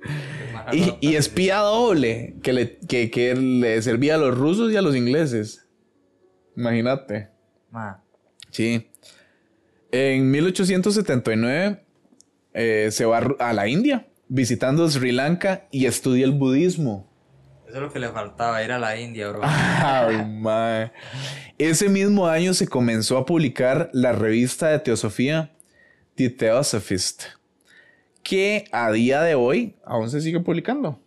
[0.71, 4.82] Y, y espía doble que le, que, que le servía a los rusos y a
[4.82, 5.67] los ingleses.
[6.56, 7.30] Imagínate.
[7.71, 7.97] Man,
[8.52, 8.91] Sí.
[9.91, 11.84] En 1879
[12.54, 17.06] eh, se va a la India visitando Sri Lanka y estudia el budismo.
[17.68, 19.42] eso es lo que le faltaba, ir a la India, bro.
[19.44, 20.92] Ay, mae.
[21.58, 25.52] Ese mismo año se comenzó a publicar la revista de teosofía
[26.16, 27.24] The Theosophist,
[28.24, 30.98] que a día de hoy aún se sigue publicando.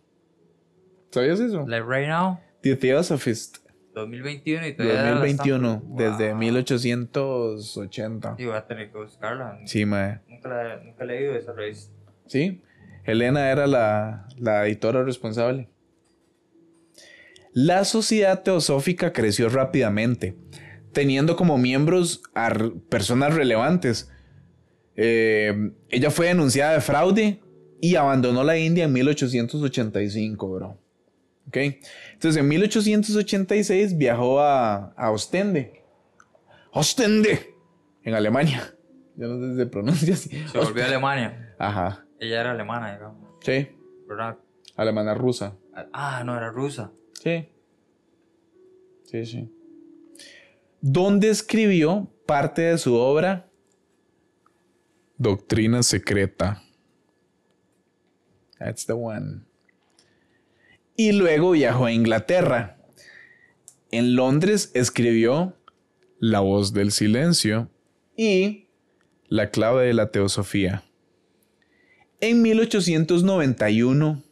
[1.09, 1.65] ¿Sabías eso?
[1.67, 3.57] Like right now, The Theosophist,
[3.95, 6.37] 2021 y todavía la 2021, están- desde Wow.
[6.39, 8.35] 1880.
[8.37, 9.59] Sí, voy a tener que buscarla.
[9.65, 10.19] Sí, mae.
[10.27, 11.93] Nunca, la, nunca he leído esa revista.
[12.27, 12.61] Sí,
[13.03, 15.69] Helena era la, la editora responsable.
[17.53, 20.35] La sociedad teosófica creció rápidamente,
[20.91, 22.53] teniendo como miembros a
[22.89, 24.11] personas relevantes.
[24.97, 27.39] Eh, ella fue denunciada de fraude
[27.81, 30.77] y abandonó la India en 1885, bro.
[31.47, 31.57] ¿Ok?
[32.13, 35.83] Entonces en 1886 viajó a, a Ostende.
[36.71, 37.53] Ostende,
[38.03, 38.73] en Alemania.
[39.15, 40.29] Yo no sé si se pronuncia así.
[40.51, 41.55] Se volvió a Alemania.
[41.57, 43.29] Ajá, Ella era alemana, digamos.
[43.41, 43.69] sí.
[44.07, 44.37] ¿Verdad?
[44.75, 45.55] Alemana rusa.
[45.93, 46.91] Ah, no, era rusa.
[47.13, 47.49] Sí.
[49.05, 49.51] Sí, sí.
[50.81, 53.49] Donde escribió parte de su obra
[55.17, 56.61] Doctrina Secreta.
[58.59, 59.45] That's the one.
[60.95, 62.77] Y luego viajó a Inglaterra.
[63.91, 65.55] En Londres escribió
[66.19, 67.69] La voz del silencio
[68.15, 68.67] y
[69.27, 70.83] La clave de la teosofía.
[72.21, 74.23] En 1891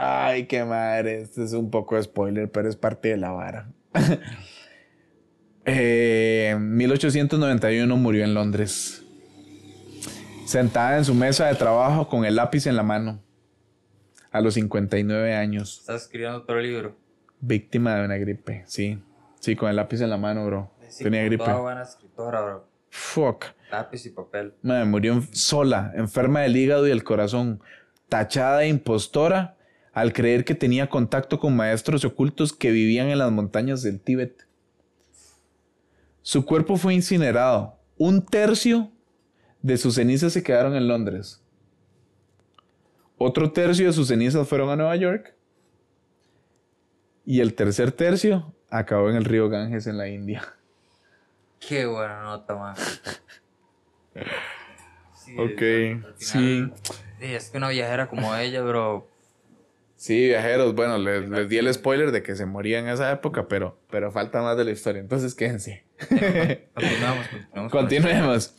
[0.00, 1.22] Ay, qué madre.
[1.22, 3.68] Este es un poco spoiler, pero es parte de la vara.
[5.70, 9.02] Eh, En 1891 murió en Londres.
[10.46, 13.20] Sentada en su mesa de trabajo con el lápiz en la mano.
[14.30, 15.78] A los 59 años.
[15.80, 16.96] Estás escribiendo otro libro.
[17.40, 18.64] Víctima de una gripe.
[18.66, 18.98] Sí.
[19.40, 20.70] Sí, con el lápiz en la mano, bro.
[20.88, 21.50] Sí, Tenía gripe.
[21.52, 22.68] Buena escritora, bro.
[22.90, 23.44] Fuck.
[23.70, 24.54] Lápiz y papel.
[24.62, 27.60] Madre, murió sola, enferma del hígado y el corazón,
[28.08, 29.56] tachada de impostora
[29.92, 34.46] al creer que tenía contacto con maestros ocultos que vivían en las montañas del Tíbet.
[36.22, 37.78] Su cuerpo fue incinerado.
[37.96, 38.92] Un tercio
[39.60, 41.42] de sus cenizas se quedaron en Londres.
[43.18, 45.34] Otro tercio de sus cenizas fueron a Nueva York.
[47.24, 50.42] Y el tercer tercio acabó en el río Ganges en la India.
[51.60, 52.74] Qué buena nota, man.
[55.14, 55.60] Sí, Ok,
[56.16, 56.38] sí.
[56.38, 56.72] final,
[57.18, 59.06] sí, es que una viajera como ella, bro.
[59.96, 63.48] Sí, viajeros, bueno, les, les di el spoiler de que se moría en esa época,
[63.48, 65.84] pero, pero falta más de la historia, entonces quédense.
[66.74, 67.72] Continuamos, continuamos.
[67.72, 68.54] Continuemos.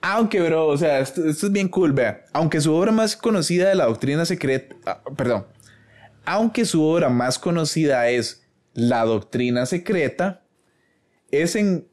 [0.00, 2.24] Aunque, bro, o sea, esto, esto es bien cool, vea.
[2.32, 5.46] Aunque su obra más conocida de la doctrina secreta, ah, perdón,
[6.24, 10.44] aunque su obra más conocida es La Doctrina Secreta,
[11.30, 11.88] es en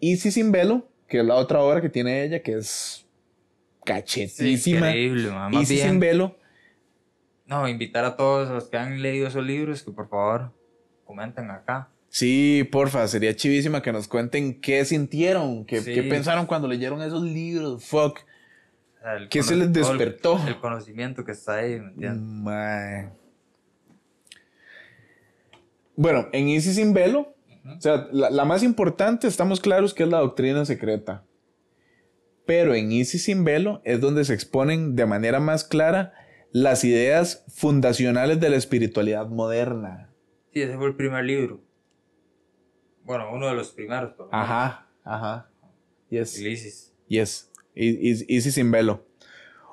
[0.00, 3.06] Easy Sin Velo, que es la otra obra que tiene ella, que es
[3.78, 4.88] Sí, cachetísima.
[4.88, 5.52] increíble, man.
[5.52, 6.36] Más Easy bien, Sin Velo.
[7.46, 10.52] no, invitar a todos los que han leído esos libros que por favor
[11.04, 11.88] comenten acá.
[12.12, 15.94] Sí, porfa, sería chivísima que nos cuenten qué sintieron, qué, Sí.
[15.94, 17.84] qué pensaron cuando leyeron esos libros.
[17.84, 18.18] Fuck.
[18.98, 20.40] O sea, el ¿Qué se les todo el- despertó?
[20.46, 22.20] El, conocimiento que está ahí, ¿me entiendes?
[22.20, 23.10] Mae.
[25.96, 27.34] Bueno, en Isis sin velo,
[27.76, 31.24] o sea, la, la más importante, estamos claros que es la doctrina secreta.
[32.46, 36.12] Pero en Isis sin velo es donde se exponen de manera más clara
[36.52, 40.10] las ideas fundacionales de la espiritualidad moderna.
[40.52, 41.60] Sí, ese fue el primer libro.
[43.10, 44.12] Bueno, uno de los primeros.
[44.12, 44.28] por.
[44.30, 45.50] Ajá, ajá.
[46.10, 46.38] Yes.
[46.38, 46.94] Isis.
[47.08, 49.04] Yes, Isis sin velo.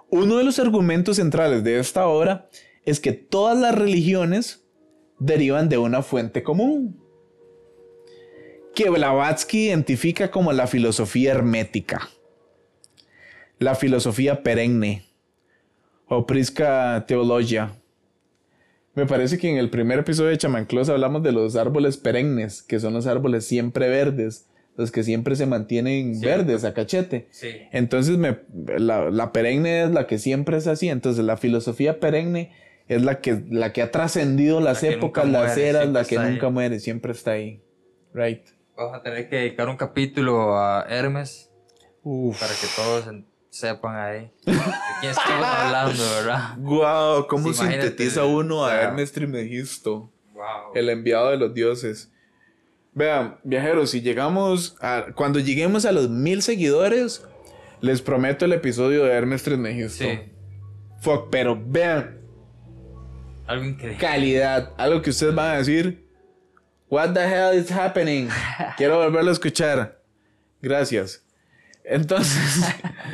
[0.10, 2.50] Uno de los argumentos centrales de esta obra
[2.84, 4.66] es que todas las religiones
[5.20, 7.00] derivan de una fuente común,
[8.74, 12.10] que Blavatsky identifica como la filosofía hermética,
[13.60, 15.06] la filosofía perenne
[16.08, 17.80] o prisca teologia.
[18.98, 22.80] Me parece que en el primer episodio de Chamanclos hablamos de los árboles perennes, que
[22.80, 26.26] son los árboles siempre verdes, los que siempre se mantienen Sí.
[26.26, 27.28] verdes a cachete.
[27.30, 27.50] Sí.
[27.72, 28.40] Entonces, me,
[28.80, 30.90] la, la perenne es la que siempre es así.
[30.90, 32.52] Entonces, la filosofía perenne
[32.88, 36.32] es la que, la que ha trascendido las épocas, las muere, eras, la que ahí.
[36.32, 37.62] nunca muere, siempre está ahí.
[38.16, 38.48] Right.
[38.76, 41.52] Vamos a tener que dedicar un capítulo a Hermes
[42.02, 42.40] Uf.
[42.40, 43.08] para que todos
[43.50, 44.54] sepan ahí de
[45.00, 46.58] quién estamos hablando, ¿verdad?
[46.58, 50.74] Wow, cómo Sí, sintetiza uno a sea, Hermes Trismegisto, Wow.
[50.76, 52.12] el enviado de los dioses.
[52.94, 55.08] Vean, viajeros, si llegamos a.
[55.16, 57.24] Cuando lleguemos a los mil seguidores,
[57.82, 60.04] les prometo el episodio de Hermes Trismegisto.
[60.04, 60.20] Sí,
[61.02, 62.20] Fuck, pero vean,
[63.46, 63.98] algo increíble.
[64.00, 64.74] calidad.
[64.78, 66.08] Algo que ustedes van a decir.
[66.90, 68.30] What the hell is happening?
[68.78, 70.02] Quiero volverlo a escuchar.
[70.62, 71.24] Gracias.
[71.84, 72.66] Entonces,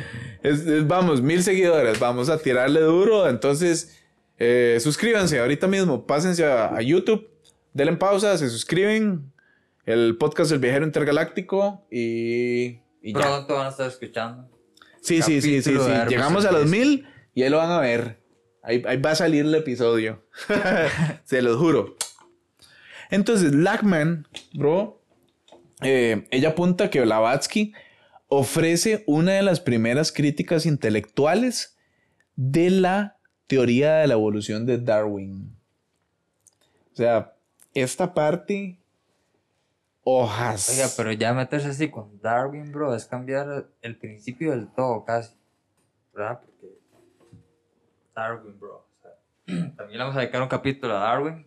[0.44, 1.98] es- es- vamos, mil seguidores.
[1.98, 3.28] Vamos a tirarle duro.
[3.28, 4.00] Entonces,
[4.38, 6.06] eh, suscríbanse ahorita mismo.
[6.06, 7.28] Pásense a, a YouTube.
[7.72, 9.32] Denle pausa, se suscriben.
[9.86, 11.84] El podcast del viajero intergaláctico.
[11.90, 13.20] Y, y ya.
[13.20, 14.48] Pronto van a estar escuchando.
[15.02, 15.90] Sí, sí, sí, sí, sí.
[16.08, 18.18] Llegamos a los mil y ahí lo van a ver.
[18.62, 20.22] Ahí, ahí va a salir el episodio.
[21.24, 21.96] Se los juro.
[23.10, 25.02] Entonces, Lackman, bro,
[25.82, 27.74] eh, ella apunta que Blavatsky
[28.36, 31.76] ofrece una de las primeras críticas intelectuales
[32.36, 33.16] de la
[33.46, 35.56] teoría de la evolución de Darwin.
[36.92, 37.34] O sea,
[37.74, 38.78] esta parte,
[40.02, 40.68] hojas.
[40.70, 45.34] Oiga, pero ya meterse así con Darwin, bro, es cambiar el principio del todo casi.
[46.14, 46.40] ¿Verdad?
[46.40, 46.74] Porque
[48.14, 48.76] Darwin, bro.
[48.76, 51.44] o sea, también vamos a dedicar un capítulo a Darwin.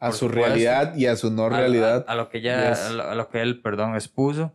[0.00, 0.44] a su supuesto.
[0.48, 2.04] realidad y a su no a- realidad.
[2.08, 2.80] A, a lo que ya, Yes.
[2.80, 4.52] a, lo, a lo que él, perdón, expuso.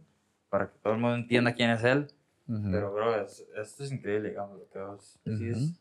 [0.49, 2.07] Para que todo el mundo entienda quién es él.
[2.71, 5.79] Pero, bro, es- esto es increíble, digamos, lo que vos decís.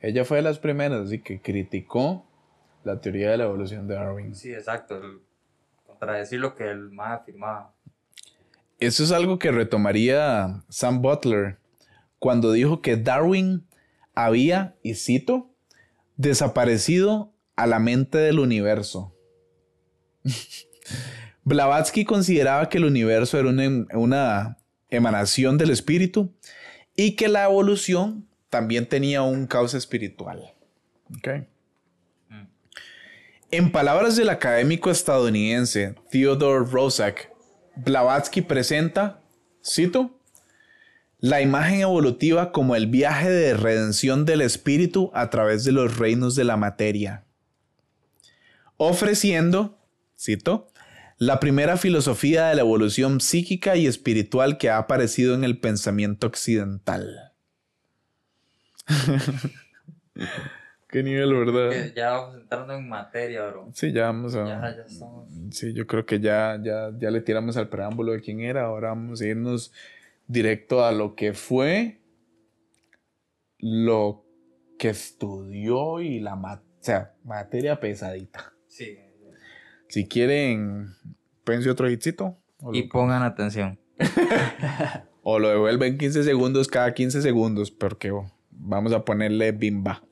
[0.00, 2.26] Ella fue de las primeras, así que criticó
[2.84, 4.34] la teoría de la evolución de Darwin.
[4.34, 4.96] Sí, exacto.
[5.02, 5.20] el-
[5.86, 7.74] contradecir lo que el más afirmaba.
[8.78, 11.58] Eso es algo que retomaría Sam Butler
[12.20, 13.66] cuando dijo que Darwin
[14.14, 15.50] había, y cito,
[16.16, 19.12] desaparecido a la mente del universo.
[21.48, 24.58] Blavatsky consideraba que el universo era una, em- una
[24.90, 26.30] emanación del espíritu
[26.94, 30.52] y que la evolución también tenía un causa espiritual.
[31.16, 31.28] Ok.
[32.28, 32.46] Mm.
[33.50, 37.30] En palabras del académico estadounidense Theodore Roszak,
[37.76, 39.22] Blavatsky presenta,
[39.64, 40.20] cito,
[41.18, 46.34] la imagen evolutiva como el viaje de redención del espíritu a través de los reinos
[46.34, 47.24] de la materia,
[48.76, 49.78] ofreciendo,
[50.18, 50.70] cito,
[51.18, 56.26] la primera filosofía de la evolución psíquica y espiritual que ha aparecido en el pensamiento
[56.26, 57.32] occidental.
[60.88, 61.70] Qué nivel, ¿verdad?
[61.70, 63.68] Que ya vamos entrando en materia, bro.
[63.74, 64.46] Sí, ya vamos a...
[64.46, 65.28] Ya, ya estamos.
[65.50, 68.64] Sí, yo creo que ya, ya, ya le tiramos al preámbulo de quién era.
[68.64, 69.70] Ahora vamos a irnos
[70.26, 72.00] directo a lo que fue,
[73.58, 74.24] lo
[74.78, 78.54] que estudió y la ma- o sea, materia pesadita.
[78.66, 78.98] Sí.
[79.88, 80.94] Si quieren,
[81.44, 82.38] pense otro hitcito.
[82.60, 83.78] O Y pongan atención.
[85.22, 90.04] o lo devuelven 15 segundos cada 15 segundos, porque oh, vamos a ponerle bimba.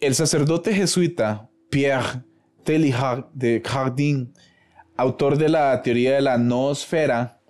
[0.00, 2.24] El sacerdote jesuita Pierre
[2.64, 4.32] Teilhard de Jardin,
[4.96, 7.40] autor de la teoría de la noosfera,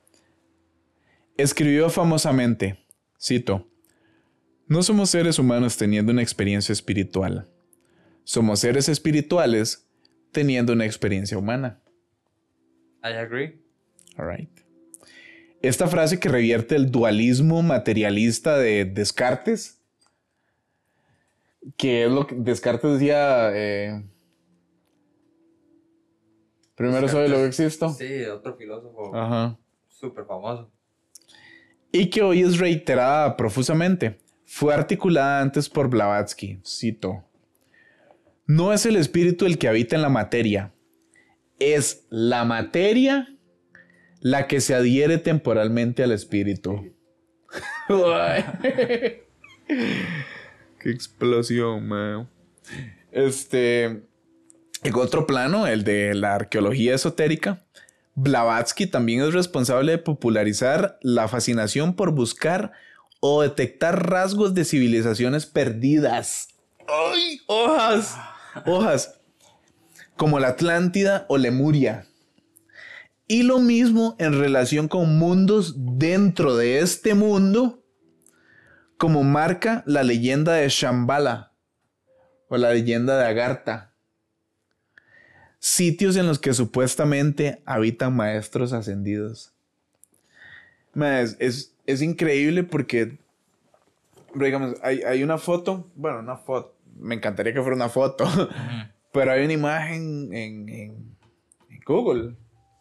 [1.37, 2.85] escribió famosamente,
[3.21, 3.69] cito,
[4.67, 7.49] No somos seres humanos teniendo una experiencia espiritual,
[8.25, 9.90] somos seres espirituales
[10.33, 11.81] teniendo una experiencia humana.
[13.03, 13.61] I agree.
[14.17, 14.51] All right.
[15.63, 19.81] Esta frase que revierte el dualismo materialista de Descartes,
[21.77, 24.03] que es lo que Descartes decía, eh,
[26.81, 27.91] Primero soy, luego existo.
[27.91, 29.59] Sí, otro filósofo Ajá.
[29.87, 30.71] súper famoso.
[31.93, 34.19] Y que hoy es reiterada profusamente.
[34.47, 36.59] Fue articulada antes por Blavatsky.
[36.65, 37.23] Cito.
[38.51, 40.75] No es el espíritu el que habita en la materia.
[41.61, 43.29] Es la materia
[44.19, 46.93] la que se adhiere temporalmente al espíritu.
[47.89, 49.23] Qué
[50.83, 52.29] explosión, man.
[53.13, 53.85] Este.
[54.83, 57.65] En otro plano, el de la arqueología esotérica,
[58.17, 62.73] Blavatsky también es responsable de popularizar la fascinación por buscar
[63.21, 66.49] o detectar rasgos de civilizaciones perdidas.
[66.89, 67.41] ¡Ay!
[67.47, 68.17] ¡Hojas!
[68.67, 69.21] Hojas.
[70.17, 72.07] Como la Atlántida o Lemuria.
[73.27, 77.85] Y lo mismo en relación con mundos dentro de este mundo,
[78.97, 81.53] como marca la leyenda de Shambhala
[82.49, 83.95] o la leyenda de Agartha.
[85.61, 89.53] Sitios en los que supuestamente habitan maestros ascendidos.
[90.97, 93.19] Es, es, es increíble porque,
[94.35, 98.25] digamos, hay, hay una foto, bueno, una foto, me encantaría que fuera una foto,
[99.13, 101.17] pero hay una imagen en, en-
[101.69, 102.37] en Google,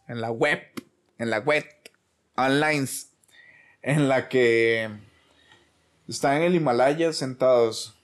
[0.08, 0.60] en la web,
[1.18, 1.64] en la web,
[2.36, 2.86] online,
[3.82, 4.88] en la que
[6.08, 7.96] están en el Himalaya sentados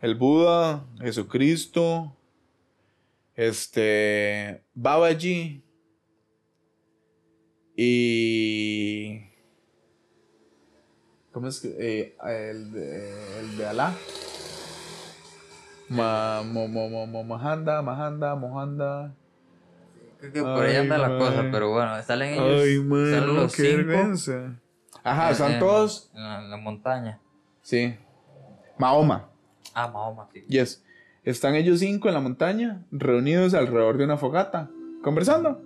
[0.00, 2.14] el Buda, Jesucristo,
[3.34, 5.62] este, Babaji
[7.76, 9.20] y...
[11.32, 11.68] ¿Cómo es que?
[11.78, 12.16] eh,
[12.50, 13.94] el, de, el de Alá.
[15.88, 19.14] Ma, mo, mo, mo, Mahanda, Mahanda, Mohanda.
[20.20, 22.62] Creo que por ahí anda Ay, la cosa, pero bueno, salen ellos.
[23.10, 24.52] salen los cinco
[25.04, 26.10] Ajá, en- están todos.
[26.14, 27.20] En la, en la montaña.
[27.62, 27.94] Sí.
[28.78, 29.28] Mahoma.
[29.74, 30.44] Ah, Mahoma, sí.
[30.48, 30.82] Yes.
[31.24, 34.70] Están ellos cinco en la montaña, reunidos alrededor de una fogata,
[35.02, 35.62] conversando.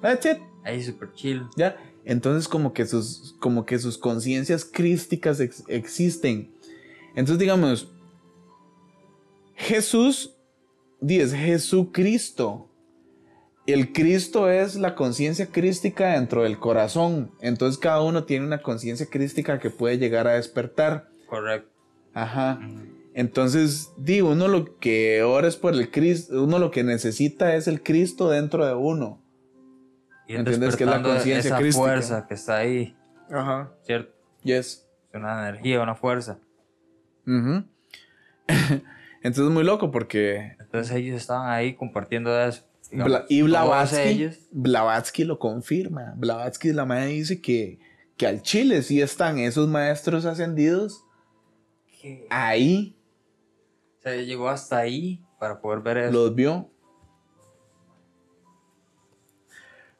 [0.00, 0.38] That's it.
[0.64, 1.44] Ahí súper chill.
[1.56, 1.76] ¿Ya?
[2.04, 6.50] Entonces como que sus, como que sus conciencias crísticas ex- existen.
[7.10, 7.92] Entonces digamos,
[9.58, 10.36] Jesús,
[11.00, 12.70] di, es Jesucristo.
[13.66, 17.32] El Cristo es la conciencia crística dentro del corazón.
[17.40, 21.08] Entonces cada uno tiene una conciencia crística que puede llegar a despertar.
[21.26, 21.68] Correcto.
[22.14, 22.60] Ajá.
[23.14, 27.66] Entonces, digo, uno lo que ora es por el Cristo, uno lo que necesita es
[27.66, 29.20] el Cristo dentro de uno.
[30.28, 31.84] Y ¿Entiendes que es la conciencia esa crística?
[31.84, 32.96] fuerza que está ahí,
[33.30, 33.72] Ajá.
[33.82, 34.14] ¿cierto?
[34.44, 34.86] Yes.
[35.12, 36.38] Es una energía, una fuerza.
[37.26, 37.64] Ujú.
[39.28, 40.56] Entonces, muy loco porque.
[40.60, 42.64] Entonces ellos estaban ahí compartiendo eso.
[42.90, 43.22] digamos.
[43.28, 44.30] Y Blavatsky.
[44.50, 46.14] Blavatsky lo confirma.
[46.16, 47.78] Blavatsky, la madre dice que,
[48.16, 51.04] que al Chile sí están esos maestros ascendidos
[52.30, 52.96] ahí,
[53.98, 56.12] O sea, llegó hasta ahí para poder ver eso.
[56.12, 56.70] los vio.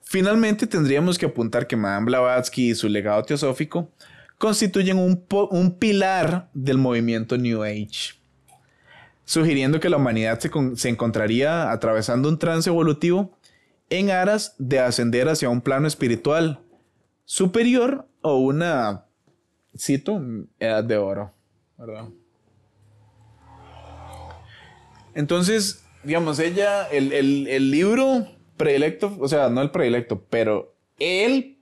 [0.03, 3.93] Finalmente tendríamos que apuntar que Madame Blavatsky y su legado teosófico
[4.39, 8.15] constituyen un, un pilar del movimiento New Age,
[9.29, 13.37] sugiriendo que la humanidad se, con- se encontraría atravesando un trance evolutivo
[13.91, 16.61] en aras de ascender hacia un plano espiritual
[17.27, 19.05] superior o una,
[19.77, 20.19] cito,
[20.59, 21.31] edad de oro,
[21.77, 22.07] ¿verdad?
[25.15, 28.27] Entonces, digamos, ella, el, el- el libro
[28.57, 31.59] predilecto, o sea, no el predilecto, pero el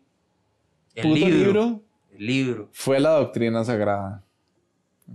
[0.95, 1.83] el libro, libro
[2.17, 2.69] El libro.
[2.73, 4.23] fue la doctrina sagrada.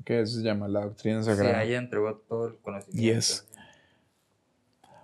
[0.06, 0.68] ¿Qué eso se llama?
[0.68, 1.64] La doctrina Sí, sagrada.
[1.64, 3.02] ella entregó todo el conocimiento.
[3.20, 3.48] Yes.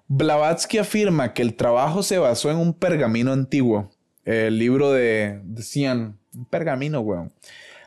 [0.08, 3.92] Blavatsky afirma que el trabajo se basó en un pergamino antiguo,
[4.24, 7.34] el libro de, de Cian, un pergamino, weón,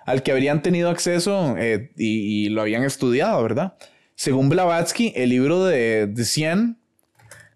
[0.05, 3.75] al que habrían tenido acceso eh, y, y lo habían estudiado, ¿verdad?
[4.17, 6.79] Según Blavatsky, el libro de, de Cian,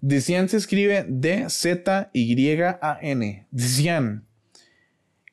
[0.00, 1.04] de Cian se escribe
[2.14, 4.26] D-Z-Y-A-N, Cian.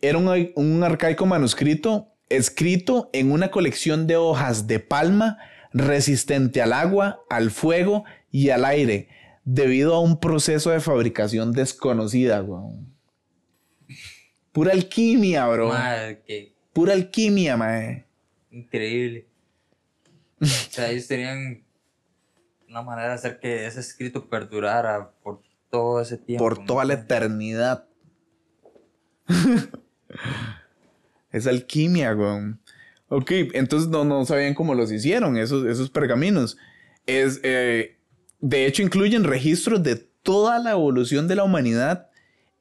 [0.01, 5.37] Era un, un arcaico manuscrito escrito en una colección de hojas de palma
[5.73, 9.09] resistente al agua, al fuego y al aire,
[9.43, 12.93] debido a un proceso de fabricación desconocida, weón.
[14.51, 15.69] Pura alquimia, bro.
[15.69, 18.05] Madre, qué Pura alquimia, mae.
[18.49, 19.27] increíble.
[20.41, 21.63] o sea, ellos tenían
[22.69, 26.43] una manera de hacer que ese escrito perdurara por todo ese tiempo.
[26.43, 27.87] Por ¿me toda la eternidad.
[31.31, 32.59] es alquimia, weón.
[33.09, 36.57] Ok, entonces no, no sabían cómo los hicieron, esos, esos pergaminos.
[37.05, 37.97] Es, eh,
[38.39, 42.09] de hecho, incluyen registros de toda la evolución de la humanidad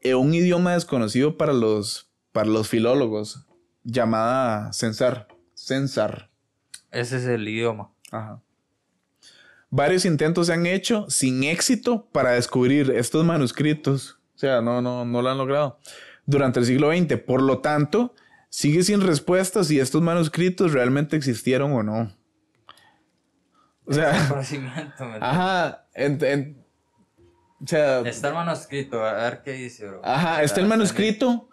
[0.00, 3.46] en un idioma desconocido para los, para los filólogos,
[3.84, 5.28] llamada censar.
[5.54, 6.30] Censar.
[6.90, 7.92] Ese es el idioma.
[8.10, 8.42] Ajá.
[9.70, 14.18] varios intentos se han hecho sin éxito para descubrir estos manuscritos.
[14.34, 15.78] O sea, no, no, no lo han logrado
[16.26, 17.18] durante el siglo XX.
[17.18, 18.14] Por lo tanto,
[18.50, 22.12] sigue sin respuesta si estos manuscritos realmente existieron o no.
[23.86, 24.12] O sea,
[25.20, 26.64] ajá, en- en-
[27.62, 30.00] o sea, Está el manuscrito, a ver qué dice, bro.
[30.04, 31.48] Ajá, está el manuscrito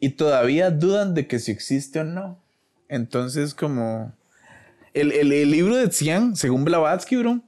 [0.00, 2.40] y todavía dudan de que si existe o no.
[2.88, 4.14] Entonces, como.
[4.94, 7.40] El, el- el libro de Xian, según Blavatsky, bro,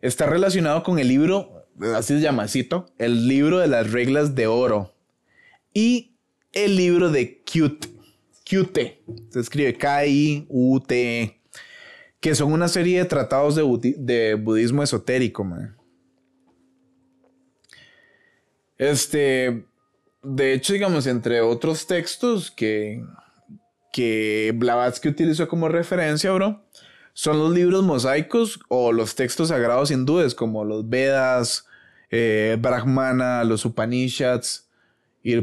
[0.00, 4.46] está relacionado con el libro, así se llama, cito, el libro de las reglas de
[4.46, 4.94] oro.
[5.74, 6.16] Y
[6.52, 7.86] el libro de Qt,
[8.48, 8.78] Qt,
[9.30, 11.40] se escribe K-I-U-T-E,
[12.20, 15.44] que son una serie de tratados de, budi- de budismo esotérico.
[18.78, 19.66] Este,
[20.22, 23.02] de hecho, digamos, entre otros textos que,
[24.54, 26.62] Blavatsky utilizó como referencia, bro,
[27.14, 31.66] son los libros mosaicos o los textos sagrados hindúes, como los Vedas,
[32.10, 34.68] eh, Brahmana, los Upanishads
[35.22, 35.34] y.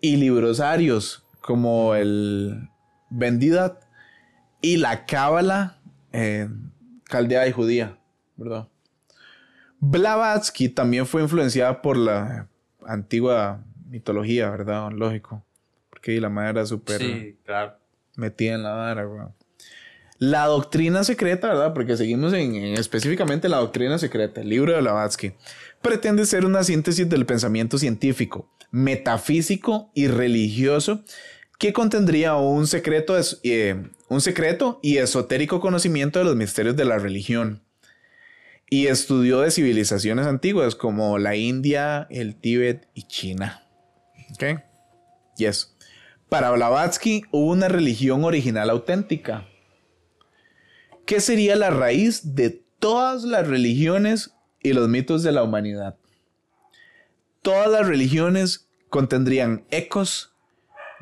[0.00, 2.70] Y libros arios, como el
[3.10, 3.82] Vendidat
[4.62, 5.78] y la Cábala
[6.10, 6.48] eh,
[7.04, 7.98] caldea y judía,
[8.36, 8.68] ¿verdad?
[9.78, 12.48] Blavatsky también fue influenciada por la
[12.86, 14.90] antigua mitología, ¿verdad?
[14.92, 15.44] Lógico.
[15.90, 17.74] Porque la madre era súper Sí, claro.
[18.16, 19.34] metida en la vara, weón.
[20.18, 21.74] La doctrina secreta, ¿verdad?
[21.74, 25.34] Porque seguimos en, en específicamente la doctrina secreta, el libro de Blavatsky,
[25.82, 31.04] pretende ser una síntesis del pensamiento científico, metafísico y religioso
[31.58, 36.98] que contendría un secreto, eh, un secreto y esotérico conocimiento de los misterios de la
[36.98, 37.62] religión.
[38.68, 43.66] Y estudió de civilizaciones antiguas como la India, el Tíbet y China.
[44.32, 44.60] ¿Ok?
[45.36, 45.76] Yes.
[46.28, 49.46] Para Blavatsky hubo una religión original auténtica.
[51.06, 55.96] ¿Qué sería la raíz de todas las religiones y los mitos de la humanidad?
[57.42, 60.33] Todas las religiones contendrían ecos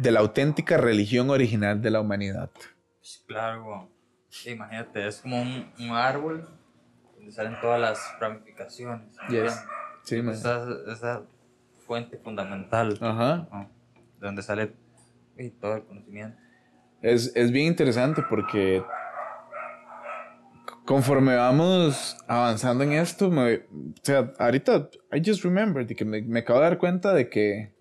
[0.02, 2.50] de la auténtica religión original de la humanidad.
[2.98, 3.90] Pues, claro,
[4.46, 6.48] imagínate, es como un, un árbol
[7.16, 9.16] donde salen todas las ramificaciones.
[9.28, 9.58] Yes.
[10.04, 10.16] Sí.
[10.18, 11.22] Esa, esa
[11.86, 13.48] fuente fundamental, Ajá.
[13.52, 13.70] ¿no?
[14.20, 14.72] de donde sale
[15.38, 16.36] y todo el conocimiento.
[17.00, 18.82] Es, es bien interesante porque
[20.84, 23.62] conforme vamos avanzando en esto, me- o
[24.02, 27.72] sea, ahorita, I just remembered que me, me acabo de dar cuenta de que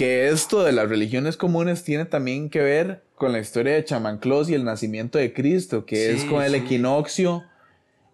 [0.00, 4.48] que esto de las religiones comunes tiene también que ver con la historia de Chamanclós
[4.48, 6.56] y el nacimiento de Cristo, que es con el sí.
[6.56, 7.44] equinoccio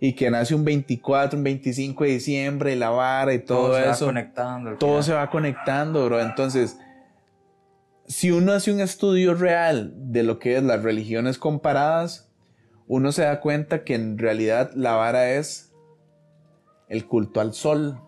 [0.00, 3.82] y que nace un 24, un 25 de diciembre y la vara y todo, se
[3.82, 4.70] va eso conectando.
[4.70, 5.04] al todo final.
[5.04, 6.20] se va conectando, bro.
[6.20, 6.76] Entonces,
[8.08, 12.28] si uno hace un estudio real de lo que es las religiones comparadas,
[12.88, 15.72] uno se da cuenta que en realidad la vara es
[16.88, 18.00] el culto al sol.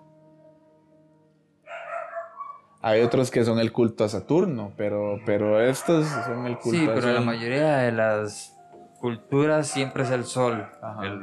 [2.89, 6.87] Hay otros que son el culto a Saturno, pero, pero estos son el culto Sí,
[6.87, 8.57] al pero la mayoría de las
[8.99, 10.67] culturas siempre es el sol,
[11.03, 11.21] el-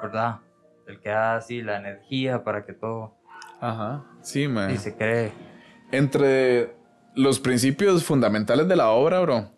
[0.00, 0.36] ¿verdad?
[0.86, 3.16] El que da así la energía para que todo
[3.60, 4.70] Ajá, sí, man.
[4.70, 5.32] y se cree.
[5.90, 6.76] Entre
[7.16, 9.50] los principios fundamentales de la obra, bro,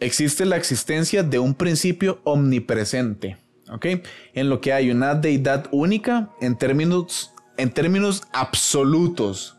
[0.00, 3.36] existe la existencia de un principio omnipresente,
[3.70, 3.86] ¿ok?
[4.34, 9.53] En lo que hay una deidad única en términos, en términos absolutos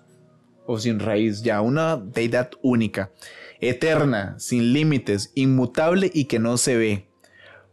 [0.65, 3.11] o sin raíz, ya una deidad única,
[3.59, 7.09] eterna, sin límites, inmutable y que no se ve.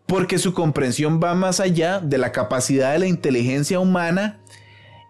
[0.07, 4.41] Porque su comprensión va más allá de la capacidad de la inteligencia humana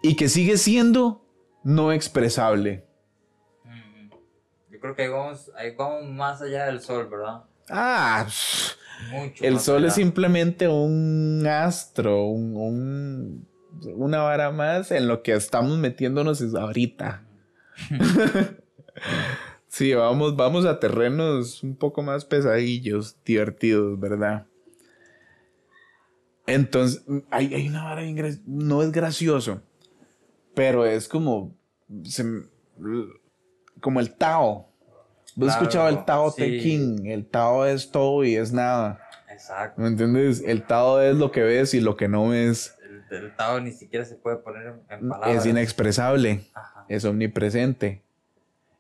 [0.03, 1.25] y que sigue siendo
[1.65, 2.85] no expresable.
[3.65, 4.11] Mm.
[4.73, 7.45] Yo creo que ahí vamos, ahí vamos más allá del sol, ¿verdad?
[7.71, 8.27] Ah,
[9.11, 13.49] Mucho el sol es simplemente un astro, un, un-
[13.97, 17.25] una vara más en lo que estamos metiéndonos ahorita.
[19.69, 24.47] sí, vamos, vamos a terrenos un poco más pesadillos, divertidos, ¿verdad?
[26.47, 29.63] Entonces, hay, hay una vara bien no es gracioso,
[30.55, 31.57] pero es como,
[32.05, 32.25] se
[33.81, 34.69] como el Tao.
[35.35, 36.61] ¿Vos Claro, escuchado el Tao Te sí.
[36.63, 37.07] Ching?
[37.07, 39.01] El Tao es todo y es nada.
[39.31, 39.81] Exacto.
[39.81, 40.43] ¿Me entiendes?
[40.45, 42.77] El Tao es lo que ves y lo que no ves
[43.11, 45.37] El, el Tao ni siquiera se puede poner en palabras.
[45.39, 46.72] es inexpresable, Ajá.
[46.95, 48.03] Es omnipresente.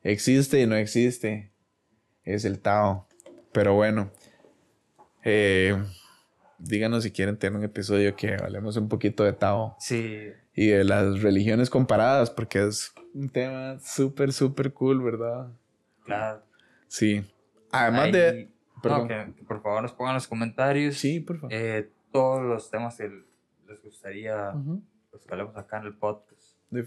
[0.02, 1.50] Existe y no existe.
[2.24, 3.06] Es el Tao.
[3.52, 4.10] Pero bueno,
[5.24, 5.76] eh,
[6.58, 10.84] díganos si quieren tener un episodio que hablemos un poquito de Tao Sí, y de
[10.84, 15.48] las religiones comparadas, porque es un tema súper, súper cool, ¿verdad?
[16.04, 16.42] claro.
[16.88, 17.24] Sí.
[17.70, 18.48] Además Ahí- de...
[18.82, 19.02] Perdón.
[19.02, 21.54] No, que, que por favor nos pongan en los comentarios Sí, por favor.
[21.54, 23.08] eh, todos los temas que
[23.68, 24.52] les gustaría
[25.10, 26.42] pues, que hablemos acá en el podcast.
[26.70, 26.82] De.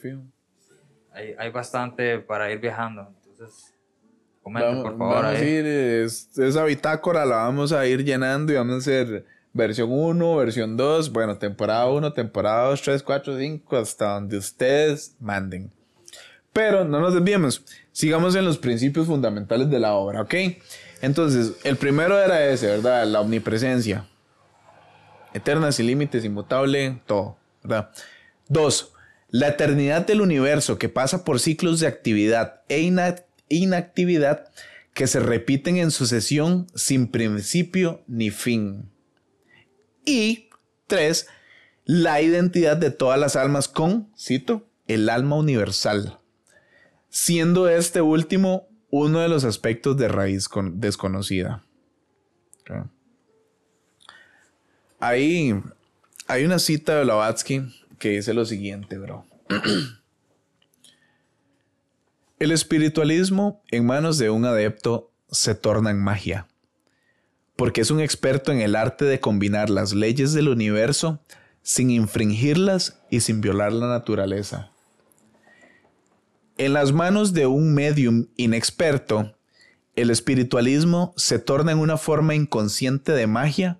[1.15, 3.73] Hay, hay bastante para ir viajando, entonces
[4.43, 5.23] comenten Vamos, por favor.
[5.23, 9.25] vamos a ir, es- esa bitácora la vamos a ir llenando y vamos a hacer
[9.53, 15.15] versión 1, versión 2, bueno, temporada 1, temporada 2, 3, 4, 5, hasta donde ustedes
[15.21, 15.71] manden.
[16.51, 17.63] Pero no nos desviemos,
[17.93, 20.33] sigamos en los principios fundamentales de la obra, ¿ok?
[21.01, 23.05] Entonces, el primero era ese, ¿verdad?
[23.05, 24.05] La omnipresencia.
[25.33, 27.91] Eterna, sin límites, inmutable, todo, ¿verdad?
[28.47, 28.93] Dos,
[29.29, 34.49] la eternidad del universo que pasa por ciclos de actividad e ina- inactividad
[34.93, 38.89] que se repiten en sucesión sin principio ni fin.
[40.05, 40.49] Y
[40.87, 41.27] tres,
[41.83, 46.19] la identidad de todas las almas con, cito, el alma universal,
[47.09, 51.63] siendo este último uno de los aspectos de raíz con- desconocida.
[54.99, 55.53] Ahí
[56.27, 57.63] hay una cita de Blavatsky
[57.99, 59.25] que dice lo siguiente, bro.
[62.39, 66.47] El espiritualismo en manos de un adepto se torna en magia,
[67.55, 71.21] porque es un experto en el arte de combinar las leyes del universo
[71.61, 74.71] sin infringirlas y sin violar la naturaleza.
[76.57, 79.35] En las manos de un medium inexperto,
[79.95, 83.79] el espiritualismo se torna en una forma inconsciente de magia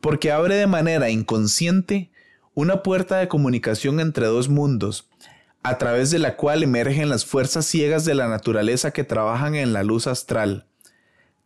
[0.00, 2.09] porque abre de manera inconsciente
[2.54, 5.08] una puerta de comunicación entre dos mundos,
[5.62, 9.72] a través de la cual emergen las fuerzas ciegas de la naturaleza que trabajan en
[9.72, 10.66] la luz astral,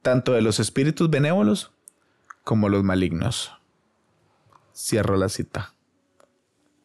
[0.03, 1.73] tanto de los espíritus benévolos
[2.45, 3.53] como los malignos.
[4.75, 5.75] Cierro la cita.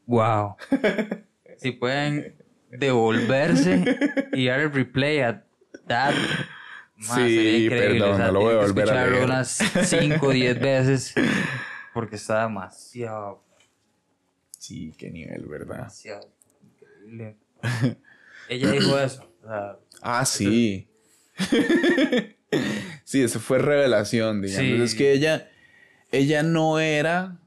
[0.05, 0.55] Wow.
[1.57, 2.35] si pueden
[2.71, 3.83] devolverse
[4.33, 5.43] y dar el replay a
[5.87, 6.13] that.
[6.95, 9.23] ma, Sí, perdón, no lo voy a volver a leer.
[9.23, 11.13] unas 5 o 10 veces
[11.93, 13.43] porque está demasiado,
[14.59, 15.91] Sí, qué nivel, ¿verdad?
[16.61, 17.37] increíble.
[18.49, 19.23] Ella dijo eso.
[19.43, 20.87] o sea, Ah, sí.
[23.03, 24.65] sí, eso fue revelación, digamos.
[24.77, 24.81] Sí.
[24.81, 25.49] Es que ella,
[26.11, 27.39] ella no era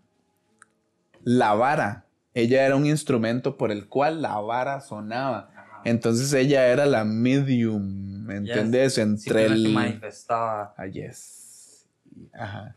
[1.23, 2.07] la vara.
[2.35, 5.51] Ella era un instrumento por el cual la vara sonaba.
[5.85, 8.97] Entonces ella era la medium, ¿me ella entiendes?
[8.99, 9.75] Entre simplemente el...
[9.75, 10.75] manifestaba.
[10.79, 11.87] Ah, yes.
[12.33, 12.77] Ajá.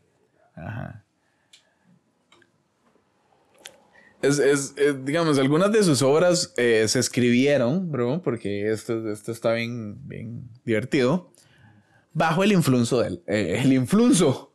[0.55, 1.04] Ajá.
[4.27, 9.31] Es, es- es, digamos, algunas de sus obras eh, se escribieron, bro, porque esto, esto
[9.31, 11.31] está bien, bien divertido,
[12.13, 13.21] bajo el influjo del...
[13.27, 14.53] eh, el influjo.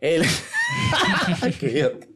[0.00, 0.24] El...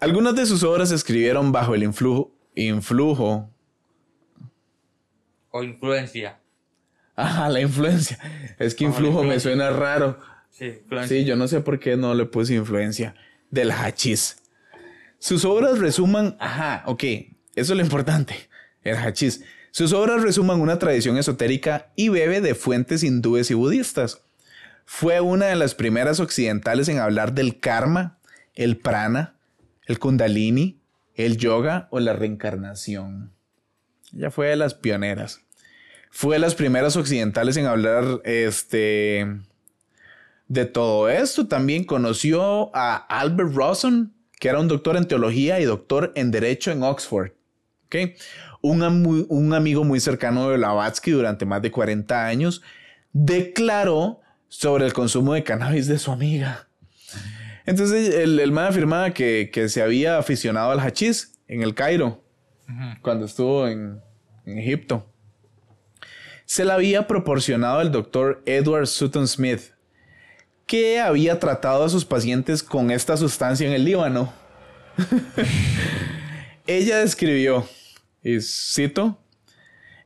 [0.00, 2.32] Algunas de sus obras se escribieron bajo el influjo...
[2.54, 3.50] Influjo...
[5.50, 6.38] O influencia.
[7.16, 8.18] Ajá, la influencia.
[8.58, 10.18] Es que influjo me suena raro.
[10.50, 11.16] Sí, influencia.
[11.18, 13.14] Sí, yo no sé por qué no le puse influencia
[13.50, 14.38] del hachís.
[15.18, 17.04] Sus obras resuman, ajá, ok,
[17.54, 18.34] eso es lo importante,
[18.82, 19.42] el hachís.
[19.70, 24.22] Sus obras resuman una tradición esotérica y bebe de fuentes hindúes y budistas.
[24.84, 28.18] Fue una de las primeras occidentales en hablar del karma,
[28.54, 29.36] el prana,
[29.86, 30.80] el kundalini,
[31.14, 33.32] el yoga o la reencarnación.
[34.16, 35.40] Ella fue de las pioneras.
[36.10, 39.26] Fue de las primeras occidentales en hablar, este,
[40.48, 45.64] de todo esto también conoció a Albert Rawson, que era un doctor en teología y
[45.64, 47.32] doctor en derecho en Oxford.
[48.60, 52.62] Un, am- un amigo muy cercano de Blavatsky durante más de 40 años
[53.12, 56.68] declaró sobre el consumo de cannabis de su amiga.
[57.66, 62.22] Entonces el, el man afirmaba que, que se había aficionado al hachís en el Cairo
[63.02, 64.00] cuando estuvo en,
[64.46, 65.06] en Egipto.
[66.44, 69.60] Se la había proporcionado el doctor Edward Sutton Smith,
[70.68, 74.32] que había tratado a sus pacientes con esta sustancia en el Líbano.
[76.66, 77.66] Ella describió,
[78.22, 79.18] y cito,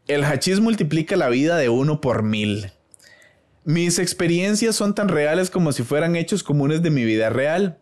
[0.07, 2.71] el hachís multiplica la vida de uno por mil.
[3.65, 7.79] Mis experiencias son tan reales como si fueran hechos comunes de mi vida real.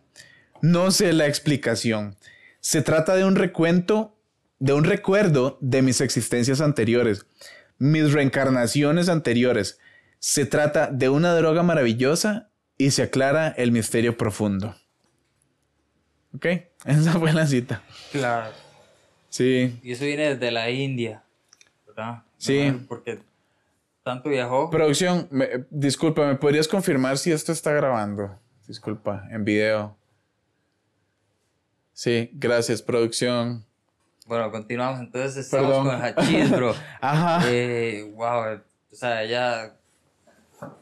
[0.63, 2.17] No sé la explicación.
[2.61, 4.17] Se trata de un recuento,
[4.57, 7.27] de un recuerdo de mis existencias anteriores,
[7.77, 9.77] mis reencarnaciones anteriores.
[10.17, 12.50] Se trata de una droga maravillosa
[12.85, 14.75] y se aclara el misterio profundo.
[16.35, 16.45] ¿Ok?
[16.85, 17.81] Esa fue la cita.
[18.11, 18.51] Claro.
[19.29, 19.79] Sí.
[19.83, 21.23] Y eso viene desde la India.
[21.87, 22.23] ¿Verdad?
[22.37, 22.59] Sí.
[22.67, 23.19] Ajá, Porque
[24.03, 24.69] tanto viajó.
[24.69, 28.37] Producción, me- disculpa, ¿me podrías confirmar si esto está grabando?
[28.67, 29.95] Disculpa, en video.
[31.93, 33.65] Sí, gracias, producción.
[34.25, 34.99] Bueno, continuamos.
[35.01, 35.85] Entonces estamos Perdón.
[35.87, 36.73] con hachís, bro.
[37.01, 37.41] Ajá.
[37.51, 38.59] Eh, wow.
[38.91, 39.75] O sea, ella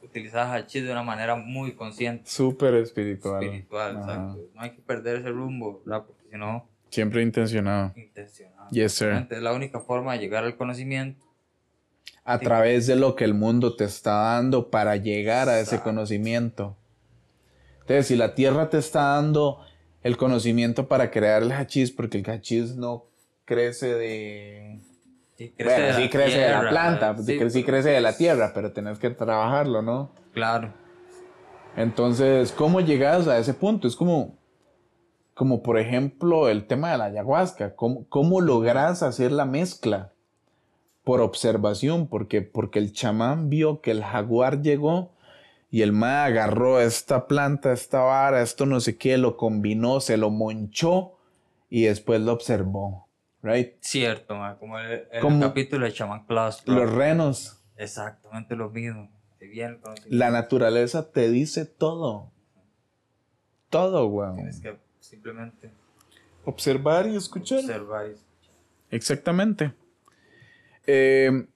[0.10, 3.43] utilizar hachís de una manera muy consciente, Súper espiritual.
[3.43, 4.12] espiritual, Ajá.
[4.12, 4.39] exacto.
[4.55, 6.05] No hay que perder ese rumbo, ¿verdad?
[6.05, 7.93] Porque si no, Siempre intencionado.
[7.95, 8.70] intencionado.
[8.72, 9.28] Yes, sir.
[9.30, 11.26] Es la única forma de llegar al conocimiento.
[12.26, 16.76] A través de lo que el mundo te está dando para llegar a ese conocimiento.
[17.82, 19.62] Entonces, si la tierra te está dando
[20.03, 23.05] el conocimiento para crear el hachís, porque el hachís no
[23.45, 24.80] crece de...
[25.39, 27.17] Sí, bueno, de sí la crece de la tierra, planta,
[27.49, 30.11] sí, crece de la tierra, pero tenés que trabajarlo, ¿no?
[30.33, 30.73] Claro.
[31.77, 33.87] Entonces, ¿cómo llegas a ese punto?
[33.87, 34.35] Es como,
[35.33, 37.73] como por ejemplo, el tema de la ayahuasca.
[37.77, 40.11] ¿Cómo, cómo logras hacer la mezcla?
[41.05, 45.13] Por observación, porque, porque el chamán vio que el jaguar llegó
[45.71, 50.17] y el ma agarró esta planta, esta vara, esto no sé qué, lo combinó, se
[50.17, 51.13] lo monchó
[51.69, 53.09] y después lo observó.
[53.41, 53.73] Right?
[53.79, 56.61] Cierto, como el, el Como- capítulo de Shaman Claus.
[56.65, 59.09] Los renos, Exactamente lo mismo.
[59.39, 59.93] Conocimiento.
[60.09, 62.29] la naturaleza te dice todo.
[63.69, 64.35] Todo, weón.
[64.35, 65.71] Tienes que simplemente
[66.43, 67.59] Observar y escuchar.
[67.59, 68.15] observar y
[68.95, 69.71] Exactamente.
[70.87, 71.47] Eh,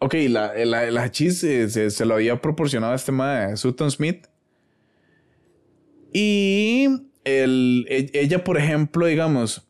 [0.00, 4.26] ok, la, la, el hachís se, se lo había proporcionado a este de Sutton Smith.
[6.12, 6.86] Y
[7.24, 9.68] el- e- ella, por ejemplo, digamos,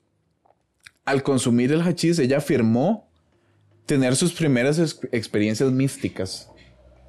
[1.10, 3.08] al consumir el hachís, ella afirmó
[3.86, 6.50] tener sus primeras ex- experiencias místicas.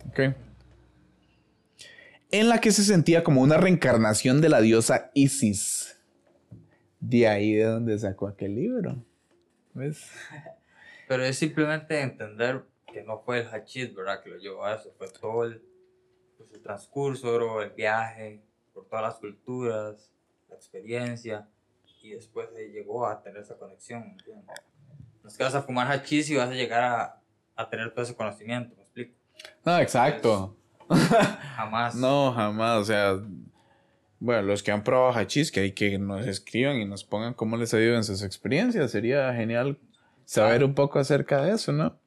[0.09, 0.35] Ok.
[2.31, 5.97] En la que se sentía como una reencarnación de la diosa Isis.
[6.99, 9.03] De ahí de donde sacó aquel libro.
[9.73, 10.07] ¿Ves?
[11.07, 14.21] Pero es simplemente entender que no fue el hachís, ¿verdad?
[14.23, 14.93] Que lo llevó a eso.
[14.97, 15.61] Fue todo el,
[16.37, 18.41] pues, el transcurso, el viaje,
[18.73, 20.11] por todas las culturas,
[20.49, 21.49] la experiencia.
[22.01, 24.45] Y después llegó a tener esa conexión, ¿me entiendes?
[25.21, 27.21] No es que vas a fumar hachís y vas a llegar a,
[27.55, 29.13] a tener todo ese conocimiento, ¿me explico?
[29.63, 30.57] No, exacto.
[31.55, 31.95] Jamás.
[31.95, 32.79] No, jamás.
[32.79, 33.19] O sea,
[34.19, 37.57] bueno, los que han probado hachís, que hay que nos escriban y nos pongan cómo
[37.57, 38.91] les ha ido en sus experiencias.
[38.91, 39.79] Sería genial
[40.25, 41.99] saber un poco acerca de eso, ¿no?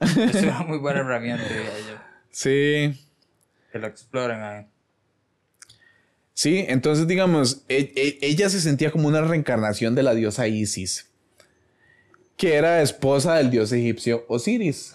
[0.00, 1.98] Es una muy buena herramienta, diría yo.
[2.30, 3.08] Sí.
[3.70, 4.66] Que lo exploren ahí.
[6.34, 11.10] Sí, entonces digamos, e- e- ella se sentía como una reencarnación de la diosa Isis,
[12.36, 14.94] que era esposa del dios egipcio Osiris.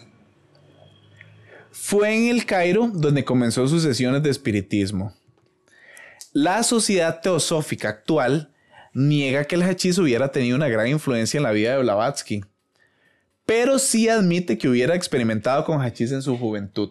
[1.71, 5.13] Fue en el Cairo donde comenzó sus sesiones de espiritismo.
[6.33, 8.51] La sociedad teosófica actual
[8.93, 12.43] niega que el hachís hubiera tenido una gran influencia en la vida de Blavatsky,
[13.45, 16.89] pero sí admite que hubiera experimentado con hachís en su juventud.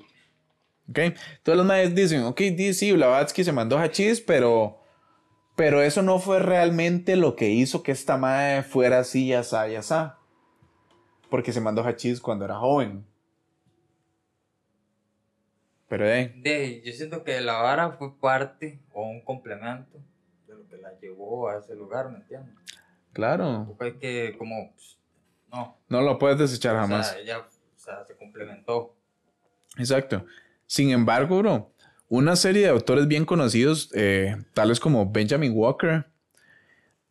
[0.89, 0.99] ¿Ok?
[1.43, 2.41] Todos los maestros dicen, ok,
[2.73, 4.81] sí, Blavatsky se mandó hachís, pero,
[5.57, 9.67] pero eso no fue realmente lo que hizo que esta madre fuera así, ya asá,
[9.69, 10.19] ya asá.
[11.29, 13.05] Porque se mandó hachís cuando era joven.
[15.89, 19.99] Pero, eh, De, yo siento que la vara fue parte o un complemento
[20.47, 22.55] de lo que la llevó a ese lugar, ¿me entiendes?
[23.13, 24.99] claro, Porque que, como, pues,
[25.51, 27.09] no, no lo puedes desechar jamás.
[27.09, 28.95] o sea, ella, o sea, se complementó.
[29.79, 30.27] Exacto.
[30.67, 31.73] Sin embargo, bro,
[32.09, 36.07] una serie de autores bien conocidos, eh, tales como Benjamin Walker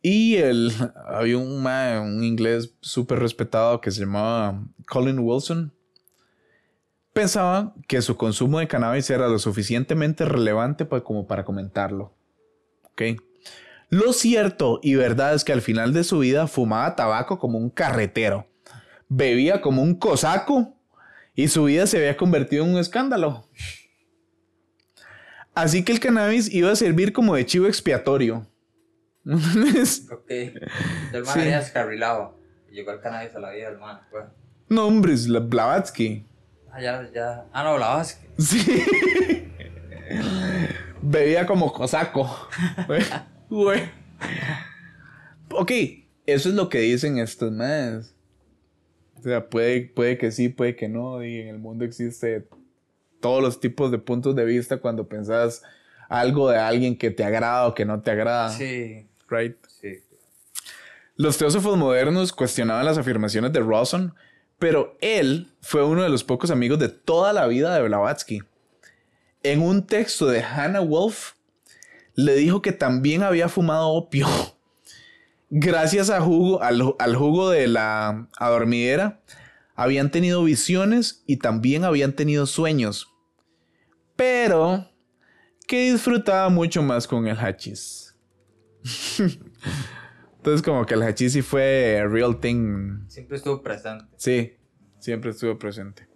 [0.02, 0.72] y el,
[1.06, 5.72] había un, inglés súper respetado que se llamaba Colin Wilson,
[7.12, 12.12] pensaban que su consumo de cannabis era lo suficientemente relevante como para comentarlo.
[13.88, 17.70] Lo cierto y verdad es que al final de su vida fumaba tabaco como un
[17.70, 18.46] carretero,
[19.08, 20.75] bebía como un cosaco
[21.36, 23.48] y su vida se había convertido en un escándalo.
[25.54, 28.46] Así que el cannabis iba a servir como de chivo expiatorio.
[29.24, 30.08] ¿Entendés?
[30.10, 30.30] Ok.
[30.30, 31.40] El man Sí.
[31.40, 32.38] había descarrilado.
[32.70, 34.24] Llegó el cannabis a la vida del man, pues.
[34.68, 36.26] no, hombre, es la Blavatsky.
[36.72, 37.46] Ah, ya, ya.
[37.52, 38.18] Ah, no, la base.
[38.38, 38.82] Sí.
[41.00, 42.48] Bebía como cosaco.
[43.48, 43.82] Güey.
[45.50, 45.70] ok,
[46.26, 48.15] eso es lo que dicen estos más.
[49.18, 51.24] O sea, puede, puede que sí, puede que no.
[51.24, 52.46] Y en el mundo existe
[53.20, 55.62] todos los tipos de puntos de vista cuando pensás
[56.08, 58.50] algo de alguien que te agrada o que no te agrada.
[58.50, 59.56] Sí, Right?
[59.68, 60.00] sí.
[61.16, 64.14] Los teósofos modernos cuestionaban las afirmaciones de Rawson,
[64.58, 68.42] pero él fue uno de los pocos amigos de toda la vida de Blavatsky.
[69.42, 71.32] En un texto de Hannah Wolf,
[72.14, 74.26] le dijo que también había fumado opio.
[75.48, 79.22] Gracias a jugo, al, al jugo de la adormidera,
[79.74, 83.12] habían tenido visiones y también habían tenido sueños.
[84.16, 84.90] Pero
[85.66, 88.14] que disfrutaba mucho más con el hachís.
[90.38, 93.06] Entonces como que el hachís sí fue real thing.
[93.08, 94.06] Siempre estuvo presente.
[94.16, 94.54] Sí,
[94.98, 96.08] siempre estuvo presente.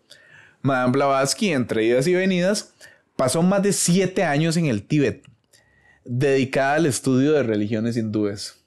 [0.62, 2.74] Madame Blavatsky, entre idas y venidas,
[3.16, 5.26] pasó más de siete años en el Tíbet,
[6.04, 8.59] dedicada al estudio de religiones hindúes.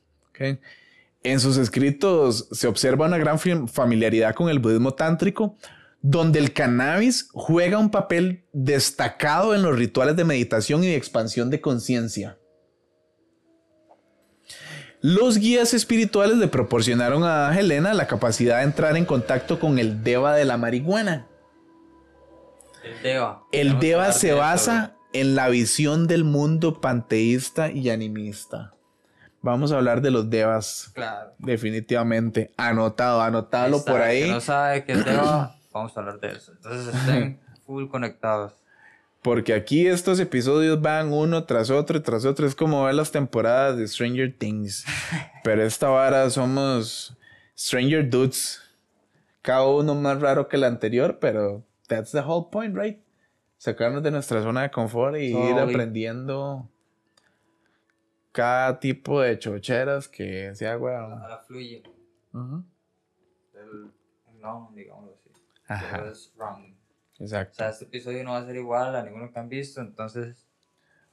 [1.23, 5.57] En sus escritos se observa una gran fam- familiaridad con el budismo tántrico,
[6.01, 11.49] donde el cannabis juega un papel destacado en los rituales de meditación y de expansión
[11.49, 12.37] de conciencia.
[14.99, 20.03] Los guías espirituales le proporcionaron a Helena la capacidad de entrar en contacto con el
[20.03, 21.27] Deva de la marihuana.
[22.83, 23.43] El Deva.
[23.51, 28.72] El Deva se basa en la visión del mundo panteísta y animista.
[29.43, 30.89] Vamos a hablar de los Devas.
[30.93, 31.33] Claro.
[31.37, 32.53] definitivamente.
[32.55, 34.23] Anotado, anotalo Está, por ahí.
[34.23, 36.53] Que no sabe qué es Deva, vamos a hablar de eso.
[36.53, 38.53] Entonces estén full conectados.
[39.21, 42.47] Porque aquí estos episodios van uno tras otro y tras otro.
[42.47, 44.85] Es como ver las temporadas de Stranger Things.
[45.43, 47.17] Pero esta vara somos
[47.57, 48.61] Stranger Dudes.
[49.41, 52.99] Cada uno más raro que el anterior, pero that's the whole point, right?
[53.57, 56.69] Sacarnos de nuestra zona de confort y ir aprendiendo
[58.33, 61.13] cada tipo de chocheras que sea, weón.
[61.13, 61.81] Ahora fluye.
[62.33, 62.65] Ujú.
[63.53, 63.91] El
[64.41, 65.29] no, digámoslo así.
[65.67, 65.97] Ajá.
[65.99, 66.75] Pero es wrong.
[67.19, 67.53] O Exacto.
[67.55, 70.45] sea, este episodio no va a ser igual a ninguno que han visto, entonces,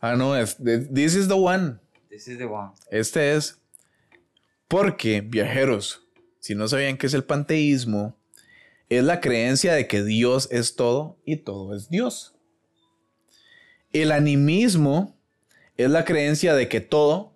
[0.00, 1.78] Ah, no, es, this is the one.
[2.08, 2.72] this is the one.
[2.90, 3.60] Este es
[4.66, 6.08] porque, viajeros,
[6.38, 8.16] si no sabían qué es el panteísmo,
[8.88, 12.34] es la creencia de que Dios es todo y todo es Dios.
[13.92, 15.19] El animismo
[15.82, 17.32] es la creencia de que todo,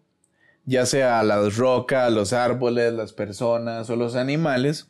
[0.64, 4.88] ya sea las rocas, los árboles, las personas o los animales,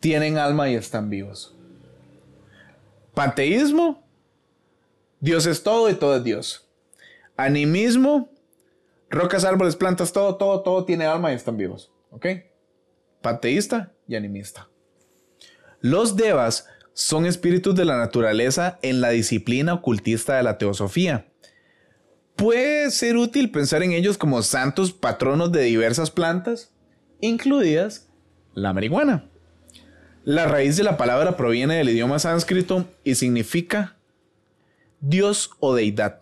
[0.00, 1.54] tienen alma y están vivos.
[3.14, 4.02] Panteísmo,
[5.20, 6.68] Dios es todo y todo es Dios.
[7.36, 8.28] Animismo,
[9.14, 11.92] Rocas, árboles, plantas, todo, todo, todo tiene alma y están vivos.
[12.10, 12.26] ¿Ok?
[13.22, 14.68] Panteísta y animista.
[15.80, 21.28] Los devas son espíritus de la naturaleza en la disciplina ocultista de la teosofía.
[22.36, 26.72] Puede ser útil pensar en ellos como santos patronos de diversas plantas,
[27.20, 28.08] incluidas
[28.54, 29.30] la marihuana.
[30.24, 33.96] La raíz de la palabra proviene del idioma sánscrito y significa
[35.00, 36.20] Dios o deidad.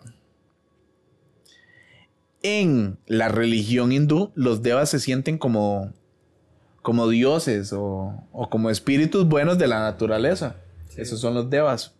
[2.41, 5.93] En la religión hindú, los devas se sienten como,
[6.81, 10.57] como dioses o, o como espíritus buenos de la naturaleza.
[10.97, 11.95] Esos son los devas.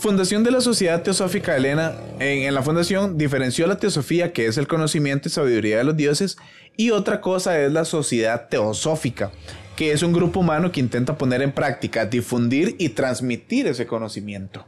[0.00, 1.92] Fundación de la Sociedad Teosófica Helena.
[2.20, 5.94] En, en la fundación diferenció la teosofía, que es el conocimiento y sabiduría de los
[5.94, 6.38] dioses,
[6.74, 9.30] y otra cosa es la Sociedad Teosófica,
[9.76, 14.66] que es un grupo humano que intenta poner en práctica, difundir y transmitir ese conocimiento.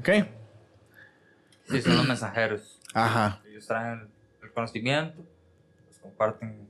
[0.00, 0.08] ¿Ok?
[1.70, 2.80] Sí, son los mensajeros.
[2.92, 3.40] Ajá.
[3.48, 4.08] Ellos traen
[4.42, 5.24] el conocimiento,
[5.86, 6.68] los comparten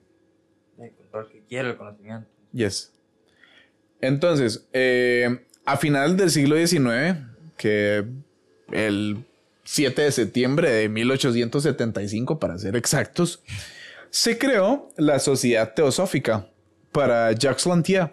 [0.79, 2.29] eh, con todo el que quiere el conocimiento.
[2.53, 2.93] Yes.
[4.03, 8.05] Entonces, eh, a final del siglo XIX, que
[8.73, 9.25] el
[9.65, 13.43] 7 de septiembre de 1875, para ser exactos,
[14.11, 16.49] se creó la Sociedad Teosófica
[16.93, 18.11] para Jacques Lantier,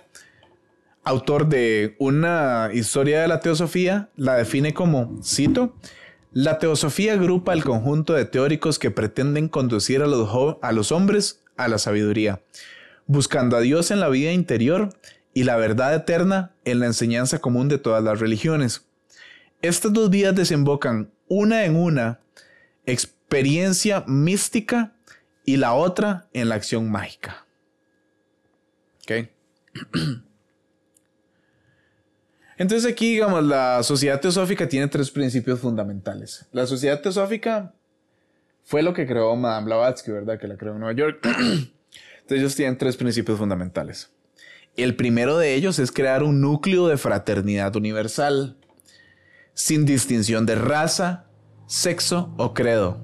[1.03, 5.75] autor de una historia de la teosofía, la define como, cito,
[6.33, 10.29] la teosofía agrupa el conjunto de teóricos que pretenden conducir a los,
[10.61, 12.41] a los hombres a la sabiduría,
[13.05, 14.89] buscando a Dios en la vida interior
[15.33, 18.85] y la verdad eterna en la enseñanza común de todas las religiones.
[19.61, 22.19] Estas dos vías desembocan una en una
[22.85, 24.95] experiencia mística
[25.45, 27.45] y la otra en la acción mágica.
[32.57, 36.47] Entonces aquí, digamos, la sociedad teosófica tiene tres principios fundamentales.
[36.51, 37.73] La sociedad teosófica
[38.63, 40.39] fue lo que creó Madame Blavatsky, ¿verdad?
[40.39, 41.19] Que la creó en Nueva York.
[41.25, 41.71] Entonces
[42.29, 44.11] ellos tienen tres principios fundamentales.
[44.77, 48.57] El primero de ellos es crear un núcleo de fraternidad universal,
[49.61, 51.27] sin distinción de raza,
[51.67, 52.99] sexo o credo.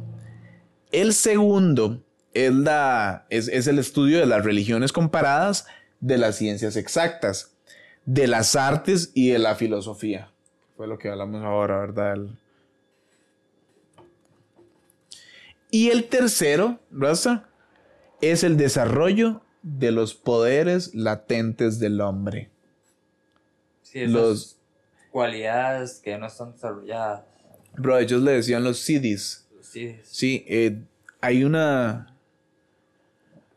[0.91, 2.03] El segundo
[2.33, 5.67] es, la, es, es el estudio de las religiones comparadas,
[5.99, 7.55] de las ciencias exactas,
[8.05, 10.31] de las artes y de la filosofía.
[10.75, 12.13] Fue lo que hablamos ahora, ¿verdad?
[12.13, 12.37] El-
[15.69, 17.49] Y el tercero, Raza,
[18.21, 22.49] es el desarrollo de los poderes latentes del hombre.
[23.83, 24.56] Sí, Los-
[25.17, 27.23] cualidades que no están desarrolladas.
[27.75, 29.47] Bro, ellos le decían los CDs.
[29.61, 30.79] Sí, Sí, eh,
[31.21, 32.15] hay una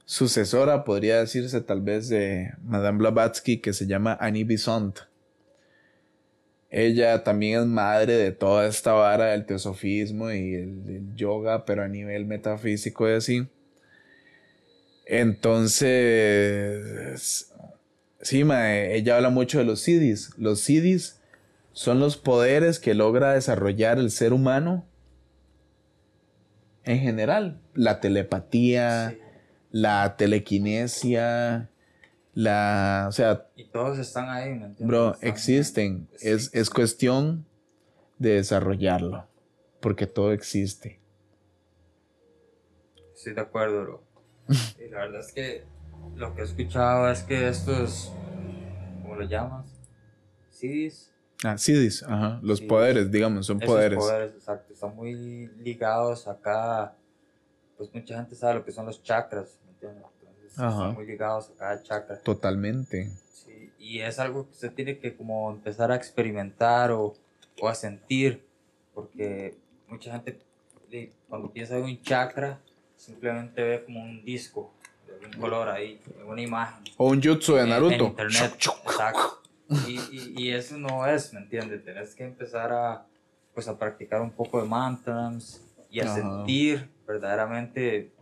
[0.07, 5.01] sucesora, podría decirse tal vez, de Madame Blavatsky que se llama Annie Besant.
[6.71, 11.83] Ella también es madre de toda esta vara del teosofismo y el, el yoga, pero
[11.83, 13.47] a nivel metafísico y así.
[15.05, 16.41] Entonces,
[18.23, 20.31] Sí, ella habla mucho de los siddhis.
[20.37, 21.20] Los siddhis
[21.73, 24.87] son los poderes que logra desarrollar el ser humano
[26.85, 27.61] en general.
[27.75, 29.19] La telepatía, Sí.
[29.71, 31.71] la telequinesia,
[32.35, 33.07] la...
[33.09, 34.87] O sea, Y todos están ahí, ¿me entiendes?
[34.87, 36.09] bro, Están- existen.
[36.21, 37.47] Es cuestión
[38.19, 39.27] de desarrollarlo.
[39.81, 41.01] Porque todo existe.
[43.15, 44.03] Estoy de acuerdo, bro.
[44.85, 45.65] y la verdad es que
[46.17, 48.13] lo que he escuchado es que estos,
[49.03, 49.67] ¿cómo lo llamas?
[50.51, 51.10] CDs.
[51.45, 52.39] Ah, siddhis, ajá.
[52.43, 52.67] Los Sí.
[52.67, 53.99] poderes, digamos, son Esos poderes.
[53.99, 56.95] poderes, exacto, están muy ligados acá.
[57.79, 60.05] Pues mucha gente sabe lo que son los chakras, ¿me entiendes?
[60.23, 60.71] Entonces, Ajá.
[60.71, 62.19] están muy ligados a cada chakra.
[62.21, 63.11] Totalmente.
[63.33, 67.15] Sí, y es algo que usted tiene que como empezar a experimentar o,
[67.61, 68.45] o a sentir,
[68.95, 69.57] porque
[69.89, 70.39] mucha gente
[71.29, 72.59] cuando piensa en un chakra
[72.97, 74.73] simplemente ve como un disco
[75.07, 76.85] de un color ahí, una imagen.
[76.99, 77.95] O un jutsu de en- Naruto.
[77.95, 78.53] En internet,
[78.85, 79.41] exacto.
[79.87, 81.85] Y, y, y eso no es, ¿me entiendes?
[81.85, 83.07] Tienes que empezar a,
[83.55, 85.61] pues, a practicar un poco de mantras
[85.91, 86.15] y a Ajá.
[86.15, 88.13] sentir verdaderamente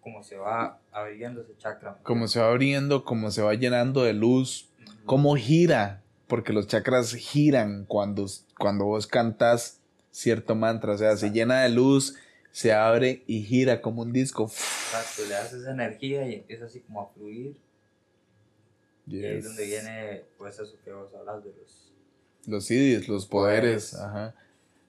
[0.00, 1.92] cómo se va abriendo ese chakra.
[1.92, 4.70] ¿me Cómo se va abriendo, cómo se va llenando de luz,
[5.04, 8.26] cómo gira, porque los chakras giran cuando,
[8.58, 9.80] cuando vos cantas
[10.10, 12.16] cierto mantra, o sea, se llena de luz,
[12.50, 14.44] se abre y gira como un disco.
[14.44, 17.56] Exacto, le das esa energía y empieza así como a fluir.
[19.08, 21.92] Y ahí es donde viene, pues, eso que vos hablas de los.
[22.46, 23.94] Los CDs, los poderes, Poderes.
[23.94, 24.34] ajá.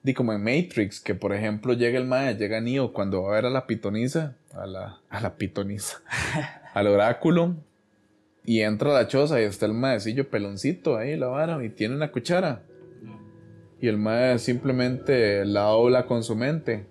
[0.02, 3.34] Di como en Matrix, que por ejemplo llega el Maya, llega Neo cuando va a
[3.34, 6.00] ver a la pitonisa, a la, a la pitonisa,
[6.74, 7.54] al oráculo,
[8.44, 11.94] y entra a la choza y está el maecillo peloncito ahí, la vara, y tiene
[11.96, 12.62] una cuchara.
[13.78, 16.86] Y el mae simplemente la dobla con su mente.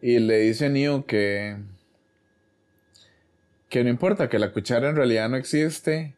[0.00, 1.56] Y le dice a Neo que.
[3.68, 6.14] Que no importa, que la cuchara en realidad no existe.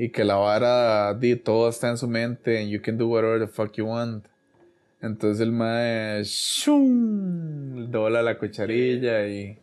[0.00, 2.60] Y que la vara, di, todo está en su mente.
[2.60, 4.26] And you can do whatever the fuck you want.
[5.00, 6.22] Entonces el mae.
[6.24, 7.90] ¡shum!
[7.90, 9.58] dobla la cucharilla y.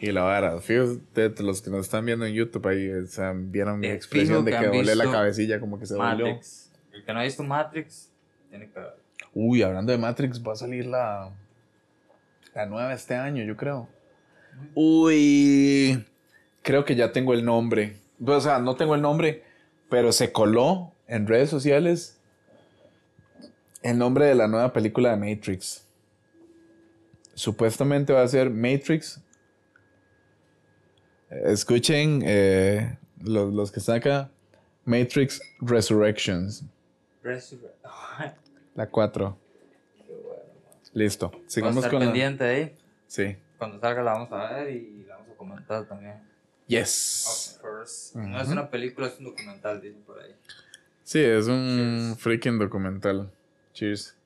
[0.00, 0.60] Y la vara.
[0.60, 4.44] Fíjate, los que nos están viendo en YouTube ahí, o sea, vieron mi De expresión
[4.44, 5.96] de que que han doblé la cabecilla como que se.
[5.96, 6.72] Matrix.
[6.92, 8.10] El que no ha visto Matrix,
[8.50, 8.80] tiene que.
[9.32, 11.32] Uy, hablando de Matrix, va a salir la,
[12.54, 13.88] la nueva este año, yo creo.
[14.74, 16.04] Uy,
[16.64, 17.98] creo que ya tengo el nombre.
[18.26, 19.44] O sea, no tengo el nombre,
[19.88, 22.18] pero se coló en redes sociales
[23.82, 25.86] el nombre de la nueva película de Matrix.
[27.34, 29.20] Supuestamente va a ser Matrix.
[31.30, 34.30] Escuchen eh, los, los que están acá.
[34.84, 36.64] Matrix Resurrections.
[37.22, 37.72] Resurre-
[38.74, 39.36] La 4.
[40.06, 40.42] Qué bueno.
[40.92, 41.32] Listo.
[41.46, 42.76] Sigamos con pendiente ahí.
[43.06, 43.36] Sí.
[43.58, 46.14] Cuando salga la vamos a ver y la vamos a comentar también.
[46.66, 47.56] Yes.
[47.56, 48.18] Of course.
[48.18, 50.34] No es una película, es un documental, dicen por ahí.
[51.02, 52.18] Sí, es un Cheers.
[52.22, 53.30] freaking documental.
[53.74, 54.16] Cheers.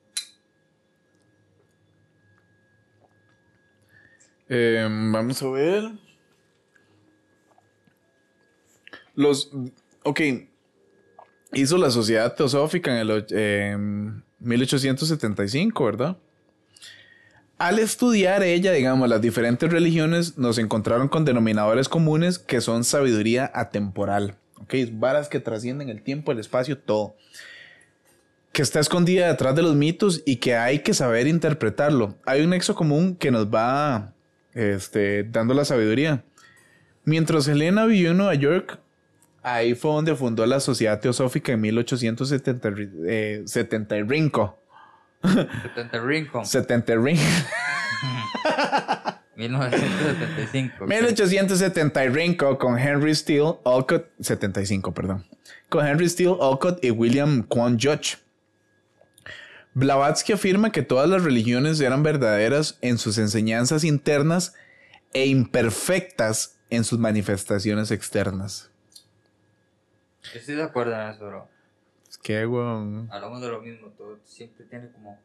[4.47, 5.91] Em, vamos a ver.
[9.15, 9.51] Los.
[10.03, 10.21] Ok.
[11.53, 16.17] Hizo la Sociedad Teosófica en el em, 1875, ¿verdad?
[17.59, 23.51] Al estudiar ella, digamos, las diferentes religiones, nos encontraron con denominadores comunes que son sabiduría
[23.53, 24.37] atemporal.
[24.61, 24.75] ¿Ok?
[24.93, 27.17] Varas que trascienden el tiempo, el espacio, todo.
[28.53, 32.15] Que está escondida detrás de los mitos y que hay que saber interpretarlo.
[32.25, 34.13] Hay un nexo común que nos va
[34.53, 36.23] este, dando la sabiduría.
[37.03, 38.79] Mientras Helena vivió en Nueva York,
[39.43, 42.73] ahí fue donde fundó la Sociedad Teosófica en 1870
[43.05, 44.57] eh, 75.
[45.21, 47.19] 70 Rincon, 70 ring.
[49.35, 50.87] 1975.
[50.87, 55.25] 1875 con Henry Steele Olcott 75, perdón.
[55.69, 58.17] Con Henry Steele Olcott y William Quan Judge.
[59.73, 64.53] Blavatsky afirma que todas las religiones eran verdaderas en sus enseñanzas internas
[65.13, 68.69] e imperfectas en sus manifestaciones externas.
[70.33, 71.58] Estoy de acuerdo en eso, bro.
[72.23, 73.07] Que, weón.
[73.11, 75.19] Hablamos de lo mismo, todo siempre tiene como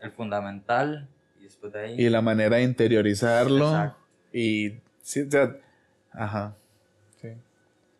[0.00, 1.08] el fundamental
[1.40, 1.94] y después de ahí.
[2.00, 3.68] Y la manera de interiorizarlo.
[3.68, 3.98] Exacto.
[4.32, 4.74] Y.
[5.02, 5.56] sí, o sea,
[6.12, 6.54] ajá.
[7.20, 7.28] Sí.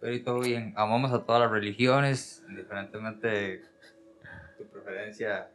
[0.00, 3.62] Pero y todo bien, amamos a todas las religiones, indiferentemente de
[4.58, 5.48] tu preferencia.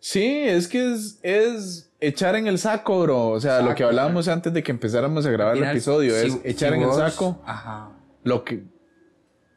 [0.00, 3.28] Sí, es que es, es echar en el saco, bro.
[3.28, 6.14] O sea, lo que hablábamos antes de que empezáramos a grabar Al el final, episodio
[6.14, 7.90] si- es si echar en vos- el saco Ajá.
[8.24, 8.64] lo que.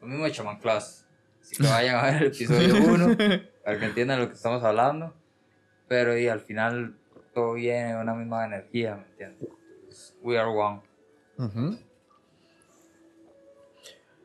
[0.00, 1.05] Lo mismo de Chaman Class.
[1.46, 3.16] Así que vayan a ver el episodio 1
[3.64, 5.14] para que entiendan lo que estamos hablando.
[5.86, 6.96] Pero y al final
[7.32, 10.14] todo viene de una misma energía, ¿me entiendes?
[10.22, 10.80] We are one.
[11.38, 11.78] Ujú.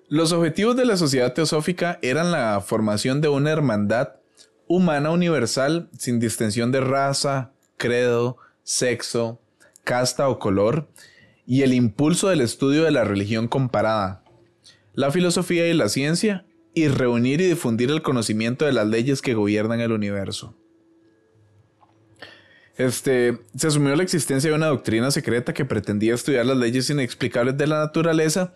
[0.08, 4.16] Los objetivos de la sociedad teosófica eran la formación de una hermandad
[4.68, 9.40] humana universal sin distinción de raza, credo, sexo,
[9.84, 10.88] casta o color,
[11.46, 14.24] y el impulso del estudio de la religión comparada,
[14.94, 19.34] la filosofía y la ciencia, y reunir y difundir el conocimiento de las leyes que
[19.34, 20.56] gobiernan el universo.
[22.78, 27.58] Este, se asumió la existencia de una doctrina secreta que pretendía estudiar las leyes inexplicables
[27.58, 28.54] de la naturaleza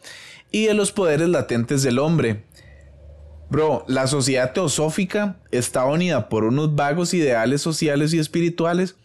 [0.52, 2.44] y de los poderes latentes del hombre.
[3.50, 8.96] Bro, la sociedad teosófica estaba unida por unos vagos ideales sociales y espirituales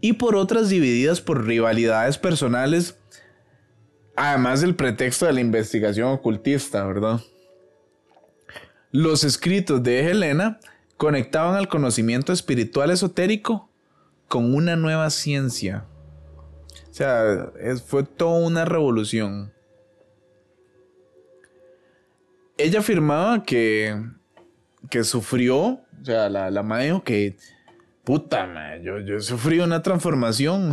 [0.00, 2.96] y por otras divididas por rivalidades personales,
[4.16, 7.20] además del pretexto de la investigación ocultista, ¿verdad?
[8.94, 10.60] Los escritos de Helena
[10.96, 13.68] conectaban al conocimiento espiritual esotérico
[14.28, 15.84] con una nueva ciencia.
[16.92, 17.50] O sea,
[17.84, 19.52] fue toda una revolución.
[22.56, 24.00] Ella afirmaba que,
[24.88, 27.36] que sufrió, o sea, la, la madre dijo que,
[28.04, 30.70] puta, ma, yo, yo sufrí una transformación.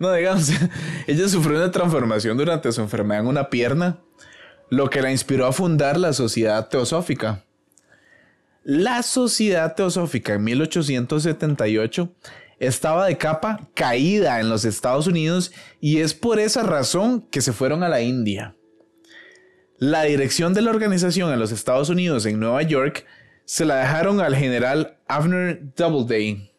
[0.00, 0.50] no, digamos,
[1.06, 4.00] ella sufrió una transformación durante su enfermedad en una pierna,
[4.70, 7.44] lo que la inspiró a fundar la Sociedad Teosófica.
[8.62, 12.14] La Sociedad Teosófica en 1878
[12.60, 17.52] estaba de capa caída en los Estados Unidos y es por esa razón que se
[17.52, 18.54] fueron a la India.
[19.78, 23.06] La dirección de la organización en los Estados Unidos en Nueva York
[23.46, 26.52] se la dejaron al general Abner Doubleday,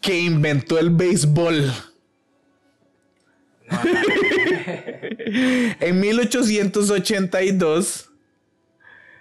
[0.00, 1.72] que inventó el béisbol.
[5.80, 8.10] En 1882,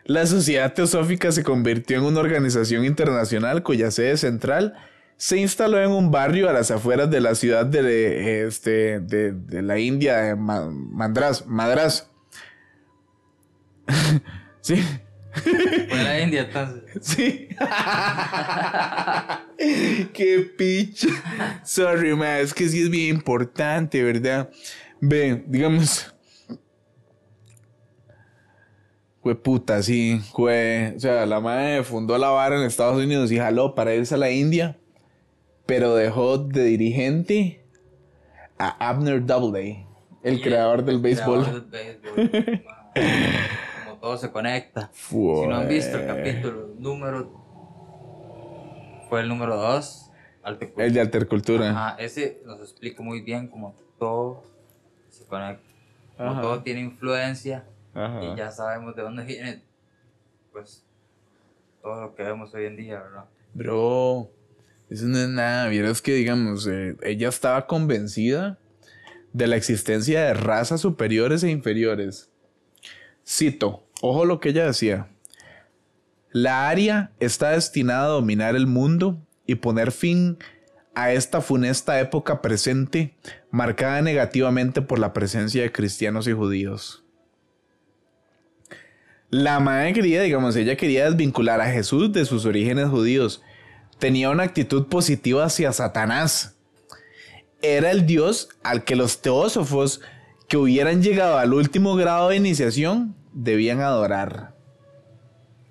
[0.06, 4.74] la Sociedad Teosófica se convirtió en una organización internacional cuya sede central
[5.18, 9.62] se instaló en un barrio a las afueras de la ciudad de, este, de, de
[9.62, 11.46] la India, de Ma- Madras.
[11.48, 12.12] Madras.
[14.62, 14.76] sí,
[15.34, 16.84] Fue la India entonces.
[17.02, 17.48] sí.
[20.14, 21.08] Qué picha.
[21.64, 24.50] Sorry, ma, es que sí es bien importante, ¿verdad?
[25.02, 26.14] Ve, digamos.
[29.22, 30.22] Fue puta, sí.
[30.34, 30.94] Fue.
[30.96, 34.18] O sea, la madre fundó la vara en Estados Unidos y jaló para irse a
[34.18, 34.78] la India.
[35.66, 37.66] Pero dejó de dirigente
[38.60, 39.86] a Abner Doubleday,
[40.22, 41.44] el creador del béisbol.
[41.44, 42.64] Creador del béisbol.
[43.86, 44.92] Como todo se conecta.
[44.94, 47.46] Si no han visto el capítulo número.
[49.10, 50.12] Fue el número 2.
[50.78, 51.72] El de altercultura.
[51.72, 54.44] Ajá, ese nos explica muy bien cómo todo
[55.26, 55.64] se conecta.
[56.18, 56.42] Como Ajá.
[56.42, 58.24] todo tiene influencia Ajá.
[58.24, 59.62] y ya sabemos de dónde viene,
[60.52, 60.84] pues,
[61.82, 63.26] todo lo que vemos hoy en día, ¿verdad?
[63.54, 64.30] Bro,
[64.90, 65.68] eso no es nada.
[65.68, 68.58] Vieras que, digamos, eh, ella estaba convencida
[69.34, 72.30] de la existencia de razas superiores e inferiores.
[73.28, 75.10] Cito, ojo lo que ella decía.
[76.32, 80.55] La Aria está destinada a dominar el mundo y poner fin a
[80.96, 83.16] esta funesta época presente,
[83.52, 87.04] marcada negativamente por la presencia de cristianos y judíos.
[89.30, 93.42] La madre quería, digamos, ella quería desvincular a Jesús de sus orígenes judíos.
[94.00, 96.56] Tenía una actitud positiva hacia Satanás.
[97.62, 100.02] Era el Dios al que los teósofos
[100.48, 104.56] que hubieran llegado al último grado de iniciación debían adorar.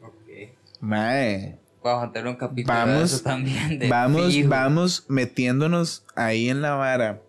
[0.03, 0.53] Ok.
[0.81, 3.79] Mae, Vamos a tener un capítulo de eso también.
[3.79, 4.49] De vamos, fijo.
[4.49, 7.21] vamos metiéndonos ahí en la vara.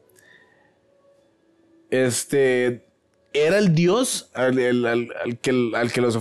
[1.92, 2.86] Este
[3.34, 5.38] era el dios al, al- al- al
[5.92, 6.18] que, los,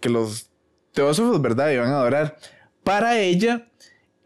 [0.00, 0.50] que los
[0.92, 2.36] teósofos, ¿verdad?, iban a adorar.
[2.84, 3.66] Para ella,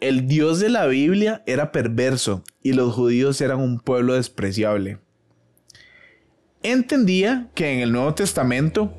[0.01, 4.99] el dios de la Biblia era perverso y los judíos eran un pueblo despreciable.
[6.63, 8.93] Entendía que en el Nuevo Testamento,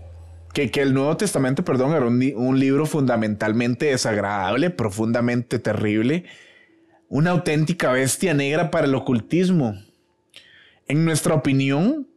[0.53, 6.25] que, que el Nuevo Testamento, perdón, era un, un libro fundamentalmente desagradable, profundamente terrible,
[7.09, 9.75] una auténtica bestia negra para el ocultismo.
[10.87, 12.07] En nuestra opinión,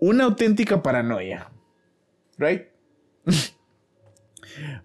[0.00, 1.50] una auténtica paranoia.
[2.38, 2.68] Right?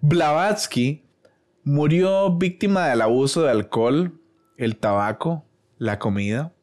[0.02, 1.03] Blavatsky
[1.64, 4.19] murió víctima del abuso de alcohol,
[4.57, 5.45] el tabaco,
[5.77, 6.53] la comida.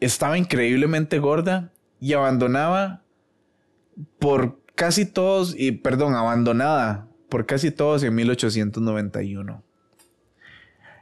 [0.00, 3.02] Estaba increíblemente gorda y abandonaba
[4.18, 9.64] por casi todos, y perdón, abandonada por casi todos en 1891.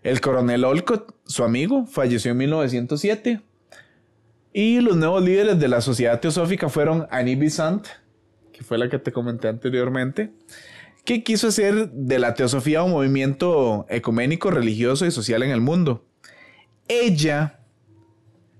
[0.02, 3.42] El coronel Olcott, su amigo, falleció en 1907.
[4.54, 7.86] Y los nuevos líderes de la sociedad teosófica fueron Annie Besant,
[8.50, 10.32] que fue la que te comenté anteriormente,
[11.04, 16.06] que quiso hacer de la teosofía un movimiento ecuménico, religioso y social en el mundo.
[16.88, 17.60] Ella,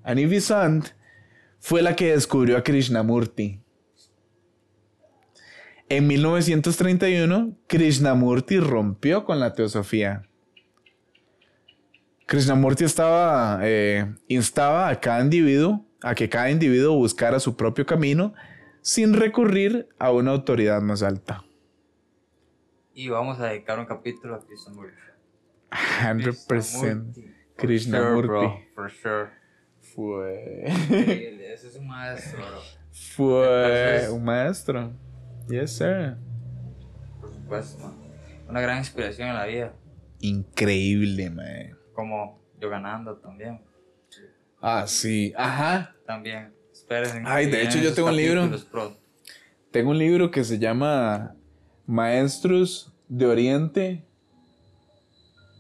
[0.04, 0.88] Annie Besant,
[1.58, 3.62] fue la que descubrió a Krishnamurti.
[5.88, 10.22] En 1931, Krishnamurti rompió con la teosofía.
[12.26, 18.34] Krishnamurti estaba, eh, instaba a cada individuo a que cada individuo buscara su propio camino
[18.80, 21.44] sin recurrir a una autoridad más alta.
[22.92, 24.96] Y vamos a dedicar un capítulo a Krishnamurti.
[25.70, 27.12] 100%
[27.56, 28.28] Krishnamurti.
[28.28, 28.68] Sure.
[28.74, 29.30] For sure.
[29.80, 30.64] Fue,
[31.54, 32.60] Ese es un maestro, bro.
[32.90, 33.46] fue
[33.92, 34.92] Entonces- un maestro.
[35.48, 36.16] Yes, sir.
[37.20, 37.94] Por supuesto, man.
[38.48, 39.72] Una gran inspiración en la vida.
[40.20, 41.76] Increíble, man.
[41.94, 43.60] Como Yogananda también.
[44.60, 45.32] Ah, sí.
[45.36, 45.94] Ajá.
[46.06, 46.52] También.
[46.72, 47.24] Esperen.
[47.26, 48.50] Ay, de hecho, yo tengo un libro.
[48.70, 48.98] pronto.
[49.70, 51.34] Tengo un libro que se llama
[51.86, 54.04] Maestros de Oriente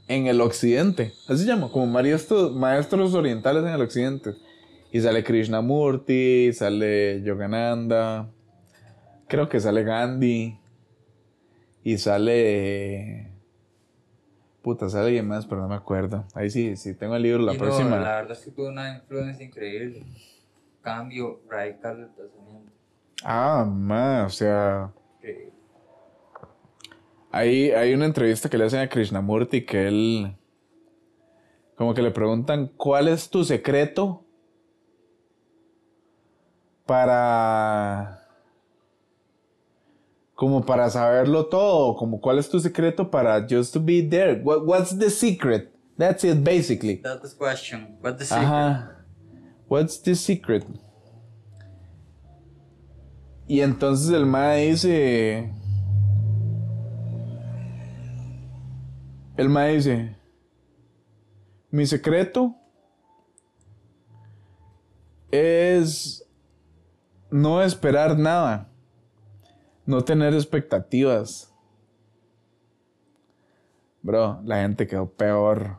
[0.08, 1.12] en el Occidente.
[1.28, 4.34] Así se llama, como maestros, maestros orientales en el Occidente.
[4.92, 8.30] Y sale Krishnamurti, sale Yogananda,
[9.28, 10.58] creo que sale Gandhi.
[11.82, 13.30] Y sale...
[14.62, 16.24] Puta, sale alguien más, pero no me acuerdo.
[16.34, 17.90] Ahí sí, sí, tengo el libro la Y no, próxima.
[17.98, 20.02] la verdad es que tuvo una influencia increíble.
[20.82, 22.72] Cambio radical del pensamiento.
[23.22, 24.90] Ah, ma, o sea...
[25.18, 25.52] Increíble.
[27.30, 30.36] Hay, hay una entrevista que le hacen a Krishnamurti que él.
[31.76, 34.24] Como que le preguntan: ¿Cuál es tu secreto
[36.86, 38.15] para.
[40.36, 41.96] Como para saberlo todo?
[41.96, 44.42] Como cuál es tu secreto para just to be there?
[44.44, 45.72] What, what's the secret?
[45.96, 46.96] That's it, basically.
[47.02, 47.96] That's the question.
[48.02, 48.44] What's the secret?
[48.44, 48.96] Ajá.
[49.66, 50.66] What's the secret?
[53.48, 55.50] Y entonces el mae dice.
[59.38, 60.16] El mae dice.
[61.70, 62.54] Mi secreto
[65.30, 66.22] es
[67.30, 68.68] no esperar nada.
[69.86, 71.52] No tener expectativas.
[74.02, 75.78] Bro, la gente quedó peor.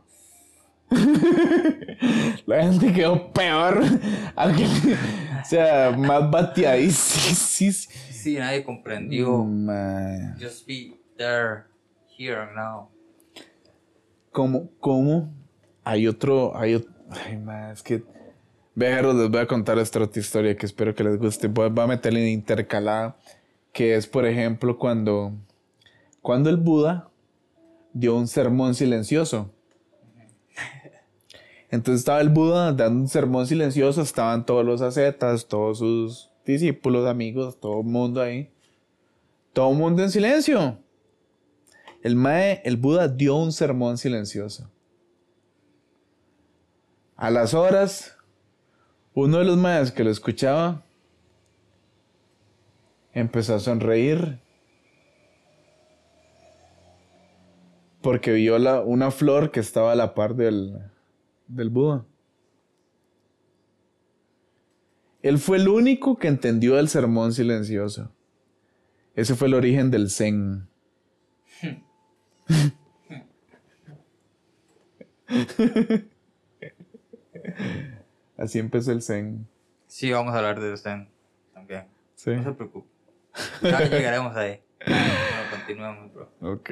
[2.45, 3.83] La gente quedó peor.
[4.35, 7.71] O sea, más bateadísimo.
[8.11, 9.43] Sí, nadie comprendió.
[9.43, 10.37] Man.
[10.39, 11.63] Just be there,
[12.17, 12.89] here and now.
[14.31, 14.69] ¿Cómo?
[14.79, 15.33] ¿Cómo?
[15.83, 16.57] Hay otro.
[16.57, 16.93] Hay otro.
[17.09, 18.03] Ay, man, es que.
[18.75, 21.47] Vejeros, les voy a contar esta otra historia que espero que les guste.
[21.47, 23.17] Voy, voy a meterle en intercalada.
[23.77, 25.33] Que es, por ejemplo, cuando.
[26.23, 27.11] Cuando el Buda
[27.93, 29.51] dio un sermón silencioso.
[31.69, 37.07] Entonces estaba el Buda dando un sermón silencioso, estaban todos los ascetas, todos sus discípulos,
[37.07, 38.49] amigos, todo el mundo ahí.
[39.53, 40.79] Todo el mundo en silencio.
[42.01, 44.71] El Mae, el Buda dio un sermón silencioso.
[47.15, 48.17] A las horas,
[49.13, 50.83] uno de los maes que lo escuchaba
[53.19, 54.39] empezó a sonreír
[58.01, 60.77] porque vio la- una flor que estaba a la par del,
[61.47, 62.05] del Buda.
[65.23, 68.11] Él fue el único que entendió el sermón silencioso.
[69.15, 70.67] Ese fue el origen del Zen.
[78.37, 79.47] Así empezó el Zen.
[79.87, 81.09] Sí, vamos a hablar de Zen
[81.53, 81.85] también.
[82.15, 82.31] Sí.
[82.31, 82.87] No se preocupe.
[83.61, 84.61] Ya llegaremos ahí.
[84.85, 85.03] Bueno,
[85.51, 86.31] continuemos, bro.
[86.41, 86.69] Ok.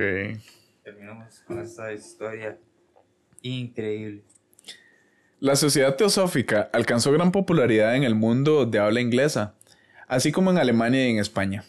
[0.83, 2.57] Terminamos con esta historia
[3.41, 4.23] increíble.
[5.39, 9.55] La sociedad teosófica alcanzó gran popularidad en el mundo de habla inglesa,
[10.07, 11.65] así como en Alemania y en España.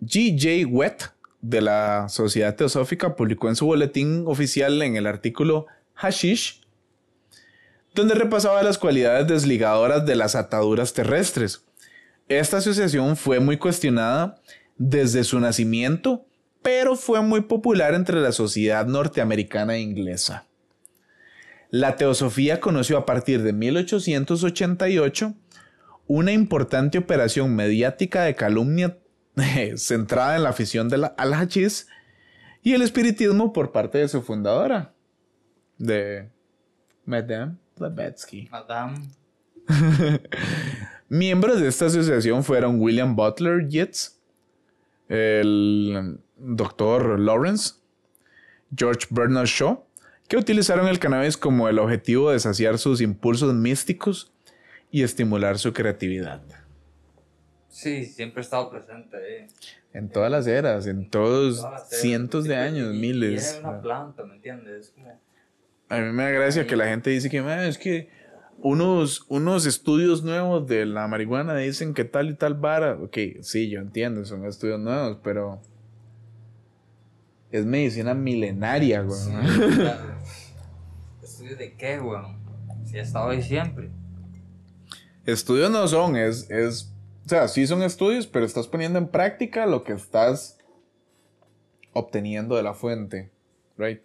[0.00, 0.68] G.J.
[0.70, 6.60] Wett de la Sociedad Teosófica publicó en su boletín oficial en el artículo Hashish,
[7.94, 11.64] donde repasaba las cualidades desligadoras de las ataduras terrestres.
[12.28, 14.40] Esta asociación fue muy cuestionada
[14.78, 16.26] desde su nacimiento,
[16.62, 20.46] pero fue muy popular entre la sociedad norteamericana e inglesa.
[21.70, 25.34] La teosofía conoció a partir de 1888
[26.08, 28.98] una importante operación mediática de calumnia
[29.76, 31.88] centrada en la afición de la- al hachís
[32.62, 34.92] y el espiritismo por parte de su fundadora,
[35.78, 36.28] de
[37.04, 38.48] Madame Blavatsky.
[38.50, 39.08] Madame.
[41.08, 44.20] Miembros de esta asociación fueron William Butler Yeats,
[45.08, 47.20] el Dr.
[47.20, 47.74] Lawrence,
[48.76, 49.84] George Bernard Shaw,
[50.28, 54.32] que utilizaron el cannabis como el objetivo de saciar sus impulsos místicos
[54.90, 56.42] y estimular su creatividad.
[57.68, 59.46] Sí, siempre he estado presente ahí.
[59.92, 63.58] En todas las eras, en todos eras, cientos de años, y- y miles.
[63.60, 64.86] era una planta, ¿me entiendes?
[64.88, 65.20] Es como.
[65.88, 68.10] A mí me da gracia que la gente dice que "Ma, es que
[68.66, 72.94] unos, unos estudios nuevos de la marihuana dicen que tal y tal vara.
[72.94, 75.60] Ok, sí, yo entiendo, son estudios nuevos, pero
[77.52, 79.20] es medicina milenaria, güey.
[79.20, 79.30] Sí,
[79.76, 80.16] claro.
[81.22, 82.38] ¿Estudios de qué, weón?
[82.84, 83.88] Si ha estado ahí siempre.
[85.24, 86.92] Estudios no son, es, es,
[87.24, 90.58] o sea, sí son estudios, pero estás poniendo en práctica lo que estás
[91.92, 93.30] obteniendo de la fuente,
[93.78, 94.00] right?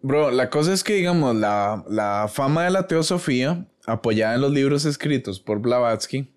[0.00, 4.52] Bro, la cosa es que, digamos, la, la fama de la teosofía, apoyada en los
[4.52, 6.32] libros escritos por Blavatsky,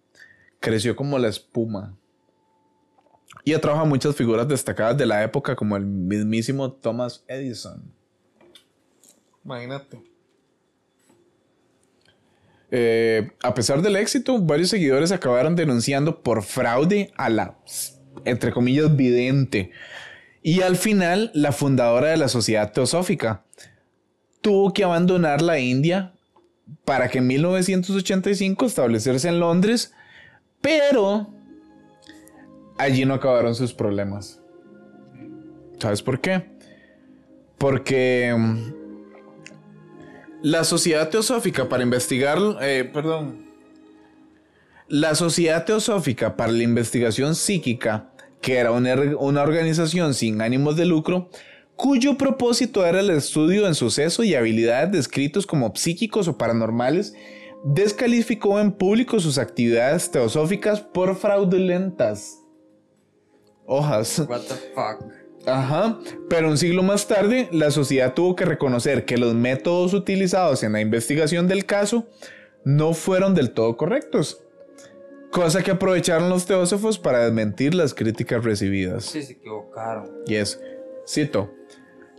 [0.59, 1.97] creció como la espuma.
[3.43, 7.93] Y atrajo a muchas figuras destacadas de la época, como el mismísimo Thomas Edison.
[9.43, 10.01] Imagínate.
[12.69, 17.57] Eh, a pesar del éxito, varios seguidores acabaron denunciando por fraude a la,
[18.25, 19.71] entre comillas, vidente.
[20.41, 23.43] Y al final, la fundadora de la Sociedad Teosófica
[24.41, 26.13] tuvo que abandonar la India
[26.85, 29.93] para que en 1985 establecerse en Londres,
[30.59, 31.33] pero
[32.77, 34.41] allí no acabaron sus problemas.
[35.79, 36.45] ¿Sabes por qué?
[37.57, 38.73] Porque mm,
[40.43, 43.45] la Sociedad Teosófica para investigar, eh, perdón,
[44.87, 48.09] la Sociedad Teosófica para la Investigación Psíquica,
[48.41, 51.29] que era una, una organización sin ánimos de lucro,
[51.81, 57.15] cuyo propósito era el estudio en suceso y habilidades descritos como psíquicos o paranormales,
[57.63, 62.37] descalificó en público sus actividades teosóficas por fraudulentas.
[63.65, 64.19] Hojas.
[64.29, 65.11] What the fuck.
[65.47, 65.99] Ajá,
[66.29, 70.73] pero un siglo más tarde, la sociedad tuvo que reconocer que los métodos utilizados en
[70.73, 72.05] la investigación del caso
[72.63, 74.43] no fueron del todo correctos,
[75.31, 79.05] cosa que aprovecharon los teósofos para desmentir las críticas recibidas.
[79.05, 80.23] Sí, se equivocaron.
[80.27, 80.59] Yes.
[81.07, 81.49] Cito.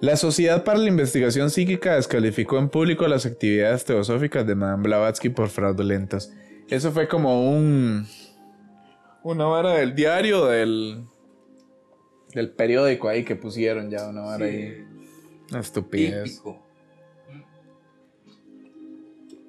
[0.03, 5.29] La Sociedad para la Investigación Psíquica descalificó en público las actividades teosóficas de Madame Blavatsky
[5.29, 6.35] por fraudulentas.
[6.69, 8.05] Eso fue como un.
[9.23, 11.05] Una vara del diario, del.
[12.35, 14.85] del periódico ahí que pusieron ya, una vara ahí.
[15.51, 16.24] Una estupidez.
[16.24, 16.66] Típico.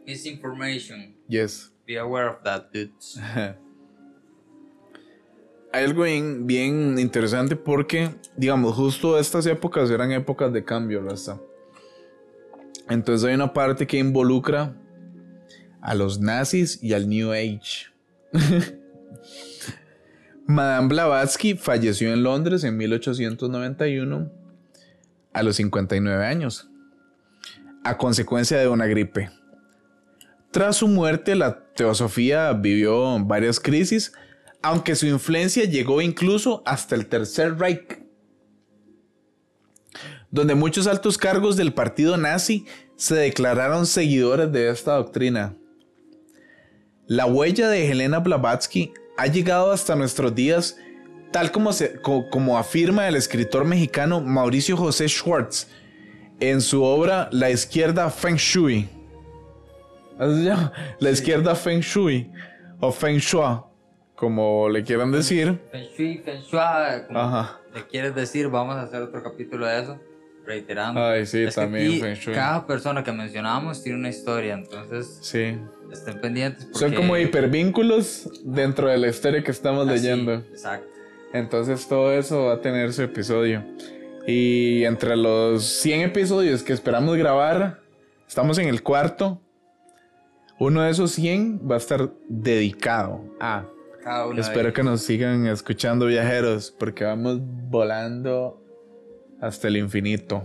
[0.05, 1.15] Misinformation.
[1.27, 1.73] Yes.
[1.87, 3.19] Be aware of that, dudes.
[5.73, 11.41] Hay algo bien, interesante porque, digamos, justo estas épocas eran épocas de cambio, ¿verdad?
[12.89, 14.75] Entonces hay una parte que involucra
[15.81, 17.87] a los nazis y al New Age.
[20.45, 24.31] Madame Blavatsky falleció en Londres en 1891
[25.33, 26.69] a los 59 años,
[27.83, 29.31] a consecuencia de una gripe.
[30.51, 34.13] Tras su muerte, la teosofía vivió varias crisis,
[34.63, 37.99] aunque su influencia llegó incluso hasta el Tercer Reich,
[40.31, 42.65] donde muchos altos cargos del partido nazi
[42.95, 45.55] se declararon seguidores de esta doctrina.
[47.05, 50.77] La huella de Helena Blavatsky ha llegado hasta nuestros días,
[51.31, 55.67] tal como, se- co- como afirma el escritor mexicano Mauricio José Schwartz
[56.39, 58.89] en su obra La izquierda Feng Shui.
[60.17, 62.31] La izquierda Feng Shui
[62.79, 63.59] o Feng Shui,
[64.15, 65.59] como le quieran decir.
[65.71, 66.59] Feng Shui, Feng Shui,
[67.07, 67.59] como Ajá.
[67.73, 69.99] le quieres decir, vamos a hacer otro capítulo de eso,
[70.45, 71.03] reiterando.
[71.03, 72.33] Ay, sí, Es también aquí Feng Shui.
[72.33, 75.57] Cada persona que mencionamos tiene una historia, entonces Sí.
[75.91, 76.63] estén pendientes.
[76.71, 80.33] Son porque- como hipervínculos dentro de la historia que estamos Así, leyendo.
[80.33, 80.87] Exacto.
[81.33, 83.63] Entonces todo eso va a tener su episodio.
[84.27, 87.81] Y entre los 100 episodios que esperamos grabar,
[88.27, 89.41] estamos en el cuarto.
[90.59, 93.65] Uno de esos 100 va a estar dedicado a...
[94.03, 98.61] Cada uno Espero que nos sigan escuchando viajeros porque vamos volando
[99.39, 100.43] hasta el infinito.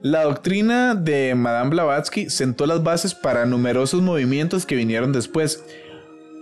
[0.00, 5.64] La doctrina de Madame Blavatsky sentó las bases para numerosos movimientos que vinieron después,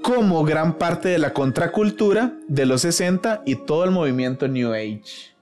[0.03, 5.35] como gran parte de la contracultura de los 60 y todo el movimiento New Age.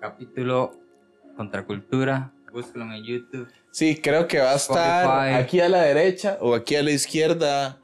[0.00, 0.72] Capítulo
[1.36, 3.48] Contracultura, búscalo en YouTube.
[3.70, 5.44] Sí, creo que va a estar Spotify.
[5.44, 7.78] aquí a la derecha o aquí a la izquierda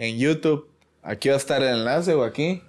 [0.00, 0.66] en YouTube.
[1.02, 2.62] Aquí va a estar el enlace o aquí.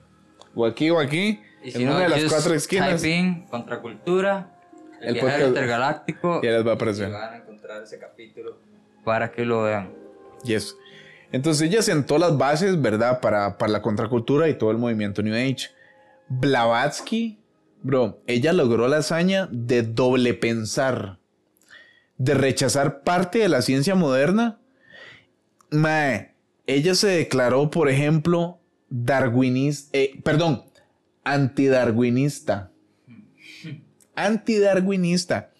[0.53, 1.39] O aquí o aquí.
[1.63, 3.01] Y en si una no, de las cuatro esquinas.
[3.01, 4.59] Type in Contracultura,
[5.01, 6.41] el, El podcast- intergaláctico.
[6.43, 7.09] Ya les va a y aparecer.
[7.09, 8.57] van a encontrar ese capítulo
[9.05, 9.93] para que lo vean.
[10.43, 10.75] Yes.
[11.31, 13.21] Entonces ella sentó las bases, ¿verdad?
[13.21, 15.69] Para, para la contracultura y todo el movimiento New Age.
[16.27, 17.39] Blavatsky,
[17.81, 21.19] bro, ella logró la hazaña de doble pensar.
[22.17, 24.59] De rechazar parte de la ciencia moderna.
[25.69, 26.30] Mae,
[26.73, 30.63] ella se declaró, por ejemplo, darwinista, eh, perdón,
[31.23, 32.71] antidarwinista.
[34.15, 35.51] Antidarwinista.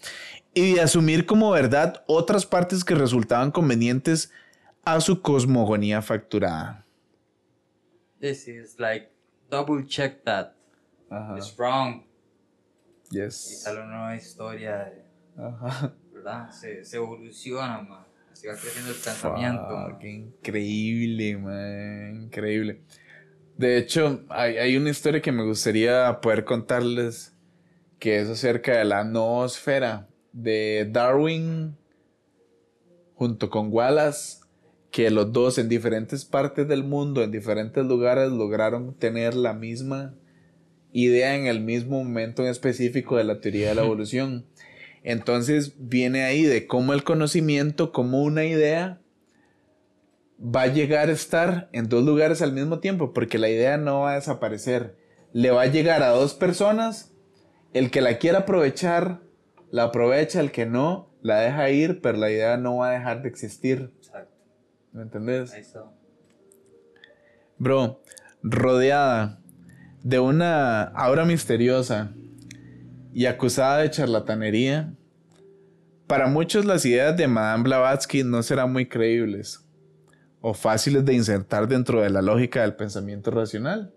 [0.54, 4.32] y de asumir como verdad otras partes que resultaban convenientes
[4.84, 6.86] a su cosmogonía facturada.
[8.20, 9.10] This is like
[9.50, 10.52] double check that.
[11.10, 11.38] Ajá.
[11.38, 12.04] It's wrong.
[13.12, 13.62] Y Yes.
[13.64, 14.94] sale una nueva historia,
[15.38, 15.94] Ajá.
[16.14, 16.52] ¿verdad?
[16.52, 18.06] Se, se evoluciona, man.
[18.48, 19.64] Va creciendo el pensamiento.
[19.64, 20.00] Fuck, man.
[20.00, 22.24] qué increíble, man.
[22.24, 22.82] Increíble.
[23.58, 27.36] De hecho, hay, hay una historia que me gustaría poder contarles
[28.00, 31.78] que es acerca de la noosfera de Darwin
[33.14, 34.40] junto con Wallace,
[34.90, 40.16] que los dos en diferentes partes del mundo, en diferentes lugares, lograron tener la misma
[40.92, 44.48] idea en el mismo momento en específico de la teoría de la evolución.
[45.04, 49.02] Entonces viene ahí de cómo el conocimiento, como una idea,
[50.40, 54.02] va a llegar a estar en dos lugares al mismo tiempo, porque la idea no
[54.02, 54.98] va a desaparecer.
[55.34, 57.14] Le va a llegar a dos personas,
[57.74, 59.22] el que la quiera aprovechar,
[59.70, 63.22] la aprovecha, el que no, la deja ir, pero la idea no va a dejar
[63.22, 63.92] de existir.
[63.98, 64.36] Exacto.
[64.92, 65.54] ¿Me entendés?
[65.54, 65.86] Ahí está.
[67.58, 68.02] Bro,
[68.44, 69.40] rodeada
[70.04, 72.14] de una aura misteriosa
[73.14, 74.94] y acusada de charlatanería,
[76.08, 79.66] para muchos las ideas de Madame Blavatsky no serán muy creíbles
[80.42, 83.94] o fáciles de insertar dentro de la lógica del pensamiento racional.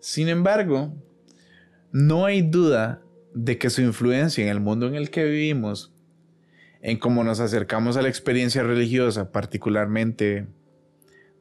[0.00, 0.94] Sin embargo,
[1.92, 3.02] no hay duda
[3.34, 5.92] de que su influencia en el mundo en el que vivimos,
[6.80, 10.48] en cómo nos acercamos a la experiencia religiosa, particularmente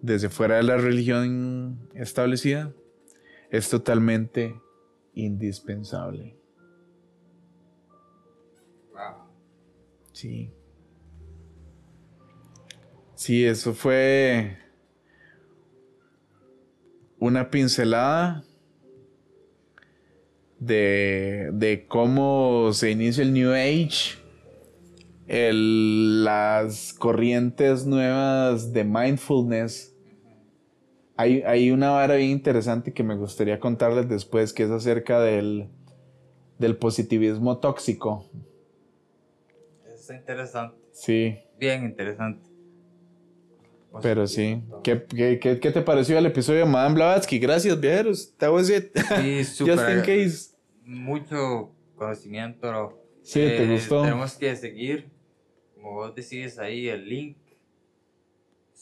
[0.02, 2.74] desde fuera de la religión establecida,
[3.50, 4.56] es totalmente
[5.14, 6.39] indispensable.
[10.20, 10.52] Sí.
[13.16, 14.58] Sí, eso fue
[17.20, 18.44] una pincelada
[20.60, 24.18] de, de cómo se inicia el New Age,
[25.28, 29.96] el- las corrientes nuevas de mindfulness.
[31.16, 35.70] Hay, hay una vara bien interesante que me gustaría contarles después, que es acerca del,
[36.58, 38.26] del positivismo tóxico.
[40.10, 40.76] Está interesante.
[40.92, 41.38] Sí.
[41.60, 42.50] Bien interesante.
[44.02, 44.60] Pero sí.
[44.84, 47.38] ¿Qué, qué, qué- qué te pareció el episodio de Madame Blavatsky?
[47.38, 48.36] Gracias, viajeros.
[48.38, 48.92] That was it.
[49.22, 49.76] Sí, súper.
[49.78, 50.56] Just in case.
[50.84, 53.00] Mucho conocimiento.
[53.22, 54.02] Sí, ¿te Eh, gustó?
[54.02, 55.12] Tenemos que seguir,
[55.76, 57.38] como vos decís ahí, el link.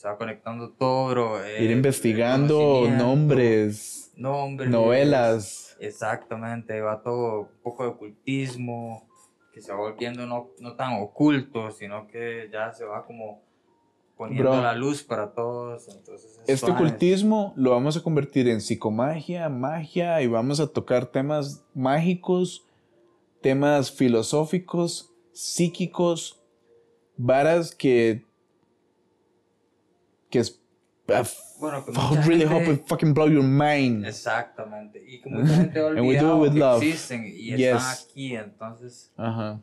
[0.06, 1.44] Va conectando todo, bro.
[1.44, 5.76] eh, Ir investigando nombres, nombres, novelas.
[5.82, 9.10] Exactamente, va todo un poco de ocultismo,
[9.58, 13.42] que se va volviendo no, no tan oculto, sino que ya se va como
[14.16, 14.62] poniendo Bro.
[14.62, 15.88] la luz para todos.
[15.88, 21.08] Entonces, es Este ocultismo lo vamos a convertir en psicomagia, magia y vamos a tocar
[21.08, 22.68] temas mágicos,
[23.42, 26.40] temas filosóficos, psíquicos,
[27.16, 28.28] varas que
[30.30, 30.62] que es
[31.60, 34.06] Bueno, que mucha really gente- hope it fucking blow your mind.
[34.06, 35.04] Exactamente.
[35.08, 36.84] Y que mucha gente ha olvidado que love.
[36.84, 37.78] existen y Yes.
[37.78, 38.36] están aquí.
[38.36, 39.60] Entonces, Ajá.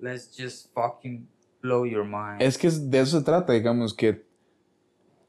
[0.00, 1.28] let's just fucking
[1.62, 2.40] blow your mind.
[2.40, 4.24] Es que de eso se trata, digamos, que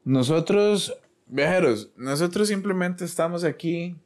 [0.04, 0.96] nosotros,
[1.26, 3.96] viajeros, nosotros simplemente estamos aquí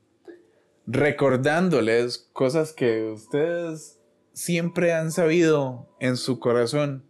[0.87, 4.01] recordándoles cosas que ustedes
[4.33, 7.05] siempre han sabido en su corazón.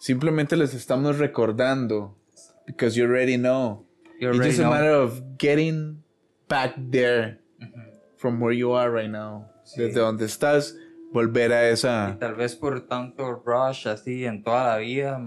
[0.00, 2.16] Simplemente les estamos recordando,
[2.68, 3.84] because you already know.
[4.20, 4.70] You It's already just a know.
[4.70, 6.02] matter of getting
[6.48, 7.40] back there
[8.16, 9.46] from where you are right now.
[9.64, 9.82] Sí.
[9.82, 10.74] Desde donde estás,
[11.12, 12.16] volver a Y esa...
[12.20, 15.18] tal vez por tanto rush así en toda la vida,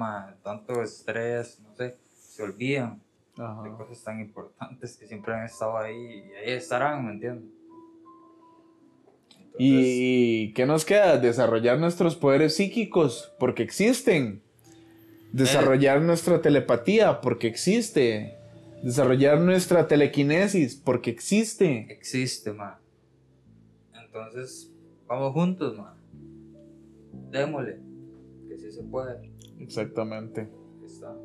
[0.44, 3.02] tanto estrés, no sé, se olvidan
[3.38, 3.64] Ajá.
[3.64, 7.50] de cosas tan importantes que siempre han estado ahí y ahí estarán, ¿me entiendes?
[9.54, 11.18] Entonces, ¿Y, y qué nos queda?
[11.18, 14.42] Desarrollar nuestros poderes psíquicos, porque existen.
[15.32, 18.38] Desarrollar nuestra telepatía, porque existe.
[18.84, 21.88] Desarrollar nuestra telequinesis, porque existe.
[21.90, 22.76] existe, man.
[24.06, 24.72] Entonces,
[25.08, 25.94] vamos juntos, man.
[27.32, 27.78] Démosle,
[28.50, 29.32] que sí se puede.
[29.60, 30.50] Exactamente.
[30.86, 31.16] Está.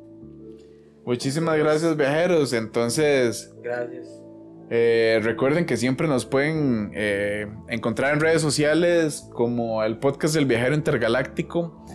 [1.05, 2.53] Muchísimas gracias, viajeros.
[2.53, 4.21] Entonces, Gracias.
[4.69, 10.45] eh, recuerden que siempre nos pueden eh, encontrar en redes sociales como el podcast del
[10.45, 11.85] viajero intergaláctico,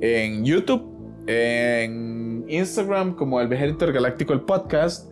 [0.00, 0.89] en YouTube,
[1.26, 5.10] en Instagram como el viajero intergaláctico, el podcast.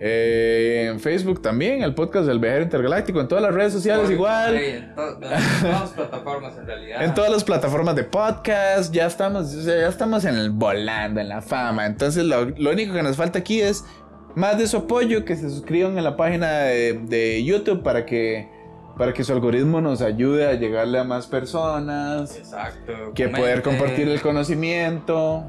[0.00, 4.54] eh, en Facebook también, el podcast del viajero intergaláctico, en todas las redes sociales igual.
[4.56, 7.02] en, to- en todas las plataformas en realidad.
[7.04, 11.42] En todas las plataformas de podcast, ya estamos, ya estamos en el volando, en la
[11.42, 11.84] fama.
[11.86, 13.84] Entonces, lo, lo único que nos falta aquí es
[14.36, 18.48] más de su apoyo, que se suscriban en la página de, de YouTube para que
[18.98, 22.92] para que su algoritmo nos ayude a llegarle a más personas, Exacto.
[23.14, 25.44] que poder comenten, compartir el conocimiento.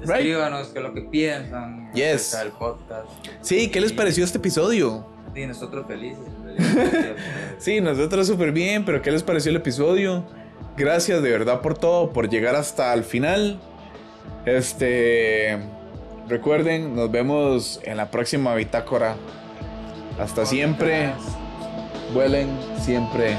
[0.00, 0.10] Right.
[0.10, 2.34] Escríbanos qué es lo que piensan Yes.
[2.34, 3.08] acerca del podcast.
[3.40, 5.06] Sí, ¿qué les Y- pareció este episodio?
[5.34, 6.18] Y nosotros felices.
[6.44, 7.16] felices.
[7.58, 10.24] Sí, nosotros súper bien, pero ¿qué les pareció el episodio?
[10.76, 13.58] Gracias de verdad por todo, por llegar hasta el final.
[14.44, 15.58] Este,
[16.28, 19.16] recuerden, nos vemos en la próxima bitácora.
[20.20, 21.12] Hasta siempre,
[22.12, 23.36] vuelen siempre